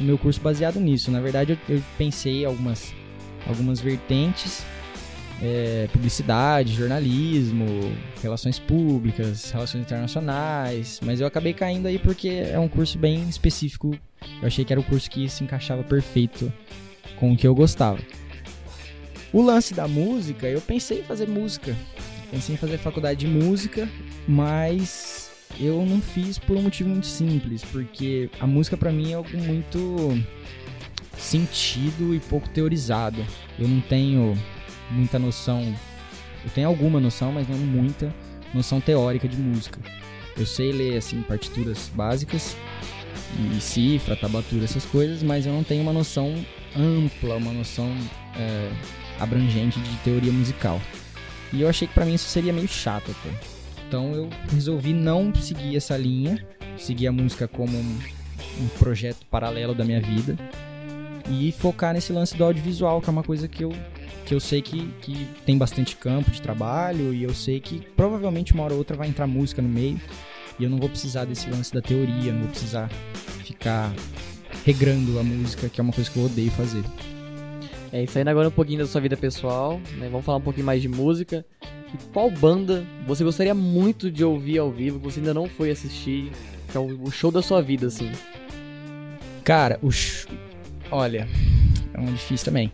o 0.00 0.02
meu 0.02 0.18
curso 0.18 0.40
baseado 0.40 0.80
nisso. 0.80 1.10
Na 1.10 1.20
verdade, 1.20 1.52
eu, 1.68 1.76
eu 1.76 1.82
pensei 1.96 2.44
algumas, 2.44 2.92
algumas 3.46 3.80
vertentes. 3.80 4.64
É, 5.42 5.86
publicidade, 5.92 6.72
jornalismo, 6.72 7.66
relações 8.22 8.58
públicas, 8.58 9.50
relações 9.50 9.82
internacionais, 9.82 10.98
mas 11.04 11.20
eu 11.20 11.26
acabei 11.26 11.52
caindo 11.52 11.84
aí 11.84 11.98
porque 11.98 12.28
é 12.50 12.58
um 12.58 12.68
curso 12.68 12.96
bem 12.96 13.28
específico. 13.28 13.94
Eu 14.40 14.46
achei 14.46 14.64
que 14.64 14.72
era 14.72 14.80
o 14.80 14.82
curso 14.82 15.10
que 15.10 15.28
se 15.28 15.44
encaixava 15.44 15.84
perfeito 15.84 16.50
com 17.20 17.32
o 17.32 17.36
que 17.36 17.46
eu 17.46 17.54
gostava. 17.54 17.98
O 19.36 19.42
lance 19.42 19.74
da 19.74 19.86
música, 19.86 20.48
eu 20.48 20.62
pensei 20.62 21.00
em 21.00 21.02
fazer 21.02 21.28
música. 21.28 21.76
Pensei 22.30 22.54
em 22.54 22.56
fazer 22.56 22.78
faculdade 22.78 23.20
de 23.20 23.26
música, 23.26 23.86
mas 24.26 25.30
eu 25.60 25.84
não 25.84 26.00
fiz 26.00 26.38
por 26.38 26.56
um 26.56 26.62
motivo 26.62 26.88
muito 26.88 27.06
simples, 27.06 27.62
porque 27.62 28.30
a 28.40 28.46
música 28.46 28.78
para 28.78 28.90
mim 28.90 29.12
é 29.12 29.14
algo 29.16 29.36
muito 29.36 30.18
sentido 31.18 32.14
e 32.14 32.18
pouco 32.18 32.48
teorizado. 32.48 33.22
Eu 33.58 33.68
não 33.68 33.78
tenho 33.82 34.38
muita 34.90 35.18
noção, 35.18 35.60
eu 36.42 36.50
tenho 36.54 36.68
alguma 36.68 36.98
noção, 36.98 37.30
mas 37.30 37.46
não 37.46 37.58
muita 37.58 38.10
noção 38.54 38.80
teórica 38.80 39.28
de 39.28 39.36
música. 39.36 39.78
Eu 40.34 40.46
sei 40.46 40.72
ler 40.72 40.96
assim 40.96 41.20
partituras 41.20 41.90
básicas 41.94 42.56
e 43.54 43.60
cifra, 43.60 44.16
tablatura, 44.16 44.64
essas 44.64 44.86
coisas, 44.86 45.22
mas 45.22 45.44
eu 45.44 45.52
não 45.52 45.62
tenho 45.62 45.82
uma 45.82 45.92
noção 45.92 46.34
ampla, 46.74 47.36
uma 47.36 47.52
noção 47.52 47.94
é, 48.38 48.70
abrangente 49.18 49.78
de 49.80 49.96
teoria 49.98 50.32
musical. 50.32 50.80
E 51.52 51.62
eu 51.62 51.68
achei 51.68 51.86
que 51.86 51.94
para 51.94 52.04
mim 52.04 52.14
isso 52.14 52.28
seria 52.28 52.52
meio 52.52 52.68
chato 52.68 53.10
até. 53.10 53.56
Então 53.86 54.12
eu 54.12 54.28
resolvi 54.52 54.92
não 54.92 55.34
seguir 55.34 55.76
essa 55.76 55.96
linha, 55.96 56.44
seguir 56.76 57.06
a 57.06 57.12
música 57.12 57.46
como 57.46 57.76
um, 57.76 57.98
um 58.60 58.68
projeto 58.78 59.24
paralelo 59.30 59.74
da 59.74 59.84
minha 59.84 60.00
vida 60.00 60.36
e 61.30 61.52
focar 61.52 61.94
nesse 61.94 62.12
lance 62.12 62.36
do 62.36 62.44
audiovisual, 62.44 63.00
que 63.00 63.08
é 63.08 63.12
uma 63.12 63.22
coisa 63.22 63.48
que 63.48 63.64
eu, 63.64 63.72
que 64.24 64.34
eu 64.34 64.40
sei 64.40 64.60
que, 64.62 64.88
que 65.00 65.26
tem 65.44 65.56
bastante 65.56 65.96
campo 65.96 66.30
de 66.30 66.42
trabalho 66.42 67.14
e 67.14 67.22
eu 67.22 67.34
sei 67.34 67.60
que 67.60 67.80
provavelmente 67.96 68.52
uma 68.52 68.64
hora 68.64 68.72
ou 68.72 68.78
outra 68.78 68.96
vai 68.96 69.08
entrar 69.08 69.26
música 69.26 69.62
no 69.62 69.68
meio 69.68 70.00
e 70.58 70.64
eu 70.64 70.70
não 70.70 70.78
vou 70.78 70.88
precisar 70.88 71.24
desse 71.24 71.48
lance 71.50 71.72
da 71.72 71.80
teoria, 71.80 72.32
não 72.32 72.40
vou 72.40 72.50
precisar 72.50 72.88
ficar 73.44 73.92
regrando 74.64 75.18
a 75.18 75.22
música, 75.22 75.68
que 75.68 75.80
é 75.80 75.84
uma 75.84 75.92
coisa 75.92 76.10
que 76.10 76.16
eu 76.16 76.24
odeio 76.24 76.50
fazer. 76.50 76.82
É, 77.96 78.02
e 78.02 78.06
saindo 78.06 78.28
agora 78.28 78.48
um 78.48 78.50
pouquinho 78.50 78.80
da 78.80 78.86
sua 78.86 79.00
vida 79.00 79.16
pessoal, 79.16 79.80
né? 79.96 80.06
Vamos 80.10 80.26
falar 80.26 80.36
um 80.36 80.42
pouquinho 80.42 80.66
mais 80.66 80.82
de 80.82 80.88
música. 80.88 81.46
E 81.62 81.96
qual 82.12 82.30
banda 82.30 82.84
você 83.06 83.24
gostaria 83.24 83.54
muito 83.54 84.10
de 84.10 84.22
ouvir 84.22 84.58
ao 84.58 84.70
vivo, 84.70 84.98
que 84.98 85.04
você 85.06 85.18
ainda 85.18 85.32
não 85.32 85.48
foi 85.48 85.70
assistir? 85.70 86.30
Que 86.70 86.76
é 86.76 86.80
o 86.80 87.10
show 87.10 87.30
da 87.30 87.40
sua 87.40 87.62
vida, 87.62 87.86
assim. 87.86 88.12
Cara, 89.42 89.78
o 89.80 89.90
sh... 89.90 90.28
Olha, 90.90 91.26
é 91.94 91.98
um 91.98 92.12
difícil 92.12 92.44
também. 92.44 92.70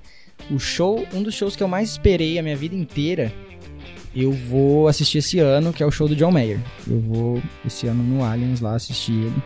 O 0.50 0.58
show, 0.58 1.06
um 1.14 1.22
dos 1.22 1.34
shows 1.34 1.54
que 1.54 1.62
eu 1.62 1.68
mais 1.68 1.90
esperei 1.90 2.36
a 2.36 2.42
minha 2.42 2.56
vida 2.56 2.74
inteira, 2.74 3.32
eu 4.12 4.32
vou 4.32 4.88
assistir 4.88 5.18
esse 5.18 5.38
ano, 5.38 5.72
que 5.72 5.84
é 5.84 5.86
o 5.86 5.90
show 5.92 6.08
do 6.08 6.16
John 6.16 6.32
Mayer. 6.32 6.58
Eu 6.84 6.98
vou 6.98 7.42
esse 7.64 7.86
ano 7.86 8.02
no 8.02 8.24
Allianz 8.24 8.60
lá 8.60 8.74
assistir 8.74 9.12
ele. 9.12 9.42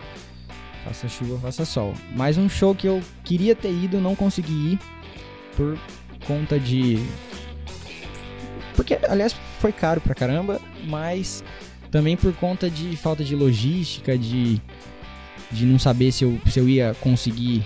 Faça 0.87 1.07
chuva, 1.07 1.39
faça 1.39 1.67
sol. 1.67 1.93
Mas 2.15 2.39
um 2.39 2.49
show 2.49 2.75
que 2.75 2.87
eu 2.87 3.03
queria 3.25 3.55
ter 3.55 3.73
ido, 3.73 4.01
não 4.01 4.17
consegui 4.17 4.73
ir 4.73 4.79
por 5.57 5.79
conta 6.27 6.59
de. 6.59 6.99
Porque, 8.75 8.99
aliás, 9.09 9.35
foi 9.59 9.73
caro 9.73 10.01
pra 10.01 10.14
caramba, 10.14 10.61
mas 10.87 11.42
também 11.90 12.16
por 12.16 12.33
conta 12.35 12.69
de 12.69 12.97
falta 12.97 13.25
de 13.25 13.35
logística, 13.35 14.19
de, 14.19 14.61
de 15.51 15.64
não 15.64 15.79
saber 15.79 16.12
se 16.12 16.25
eu, 16.25 16.38
se 16.47 16.61
eu 16.61 16.69
ia 16.69 16.95
conseguir. 17.01 17.64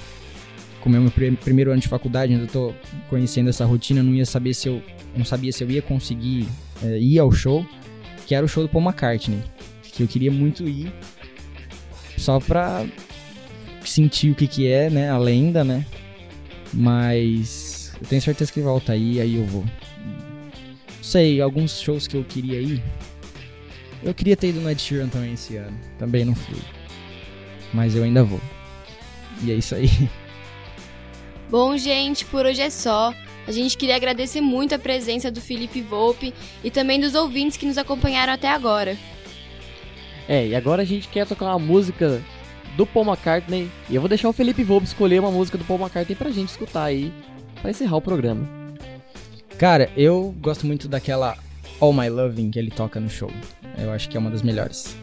Como 0.81 0.97
é 0.97 0.99
o 0.99 1.03
meu 1.03 1.37
primeiro 1.37 1.73
ano 1.73 1.81
de 1.81 1.89
faculdade, 1.89 2.33
ainda 2.33 2.47
tô 2.47 2.73
conhecendo 3.11 3.51
essa 3.51 3.67
rotina, 3.67 4.03
não 4.03 4.15
ia 4.15 4.25
saber 4.25 4.55
se 4.55 4.69
eu. 4.69 4.83
Não 5.15 5.25
sabia 5.25 5.53
se 5.53 5.63
eu 5.65 5.71
ia 5.71 5.83
conseguir 5.83 6.49
é, 6.83 6.99
ir 6.99 7.19
ao 7.19 7.31
show, 7.33 7.67
que 8.27 8.35
era 8.35 8.47
o 8.47 8.49
show 8.49 8.63
do 8.63 8.69
Paul 8.69 8.85
McCartney. 8.85 9.43
Que 9.83 10.05
eu 10.05 10.09
queria 10.09 10.31
muito 10.31 10.67
ir. 10.69 10.93
Só 12.17 12.39
pra 12.39 12.87
sentir 13.85 14.31
o 14.31 14.35
que, 14.35 14.47
que 14.47 14.69
é, 14.69 14.89
né? 14.89 15.11
A 15.11 15.19
lenda, 15.19 15.65
né? 15.65 15.85
Mas 16.73 17.70
eu 18.01 18.07
tenho 18.07 18.23
certeza 18.23 18.53
que 18.53 18.61
volta 18.61 18.93
aí, 18.93 19.21
aí 19.21 19.37
eu 19.37 19.45
vou. 19.45 19.65
Sei, 21.03 21.41
alguns 21.41 21.81
shows 21.81 22.07
que 22.07 22.17
eu 22.17 22.25
queria 22.25 22.61
ir. 22.61 22.83
Eu 24.03 24.15
queria 24.15 24.37
ter 24.37 24.49
ido 24.49 24.61
no 24.61 24.71
Ed 24.71 24.81
Sheeran 24.81 25.09
também 25.09 25.35
esse 25.35 25.57
ano. 25.57 25.79
Também 25.99 26.25
não 26.25 26.35
fui. 26.35 26.59
Mas 27.75 27.95
eu 27.95 28.03
ainda 28.03 28.25
vou. 28.25 28.41
E 29.43 29.53
é 29.53 29.55
isso 29.55 29.75
aí. 29.75 29.89
Bom, 31.51 31.77
gente, 31.77 32.25
por 32.25 32.47
hoje 32.47 32.63
é 32.63 32.71
só. 32.71 33.13
A 33.47 33.53
gente 33.53 33.77
queria 33.77 33.97
agradecer 33.97 34.41
muito 34.41 34.75
a 34.75 34.79
presença 34.79 35.31
do 35.31 35.41
Felipe 35.41 35.83
Volpe 35.83 36.33
e 36.63 36.71
também 36.71 37.01
dos 37.01 37.15
ouvintes 37.15 37.57
que 37.57 37.67
nos 37.67 37.77
acompanharam 37.77 38.33
até 38.33 38.49
agora. 38.49 38.97
É, 40.29 40.47
e 40.47 40.55
agora 40.55 40.83
a 40.83 40.85
gente 40.85 41.09
quer 41.09 41.27
tocar 41.27 41.47
uma 41.47 41.59
música 41.59 42.23
do 42.77 42.87
Paul 42.87 43.07
McCartney. 43.07 43.69
E 43.89 43.95
eu 43.95 44.01
vou 44.01 44.09
deixar 44.09 44.29
o 44.29 44.33
Felipe 44.33 44.63
Volpe 44.63 44.87
escolher 44.87 45.19
uma 45.19 45.31
música 45.31 45.59
do 45.59 45.65
Paul 45.65 45.81
McCartney 45.81 46.17
pra 46.17 46.31
gente 46.31 46.51
escutar 46.51 46.85
aí 46.85 47.13
para 47.61 47.71
encerrar 47.71 47.97
o 47.97 48.03
programa. 48.03 48.49
Cara, 49.59 49.91
eu 49.97 50.35
gosto 50.41 50.67
muito 50.67 50.89
daquela 50.89 51.37
All 51.81 51.93
My 51.93 52.09
Loving 52.09 52.51
que 52.51 52.59
ele 52.59 52.71
toca 52.71 52.99
no 52.99 53.09
show. 53.09 53.31
Eu 53.79 53.91
acho 53.91 54.09
que 54.09 54.17
é 54.17 54.21
uma 54.21 54.31
das 54.31 54.43
melhores. 54.43 54.97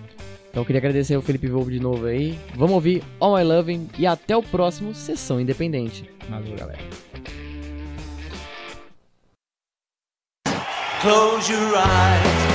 Então 0.50 0.62
eu 0.62 0.66
queria 0.66 0.80
agradecer 0.80 1.14
ao 1.14 1.22
Felipe 1.22 1.48
Volvo 1.48 1.70
de 1.70 1.80
novo 1.80 2.06
aí. 2.06 2.38
Vamos 2.56 2.74
ouvir 2.74 3.04
All 3.20 3.38
My 3.38 3.44
Loving 3.44 3.90
e 3.98 4.08
até 4.08 4.36
o 4.36 4.42
próximo 4.42 4.94
Sessão 4.94 5.40
Independente. 5.40 6.10
Valeu, 6.30 6.56
galera. 6.56 6.80
Close 11.00 11.52
your 11.52 11.76
eyes 11.76 12.47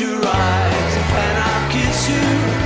your 0.00 0.14
eyes, 0.24 0.96
and 0.96 1.38
I'll 1.38 1.70
kiss 1.72 2.08
you? 2.08 2.57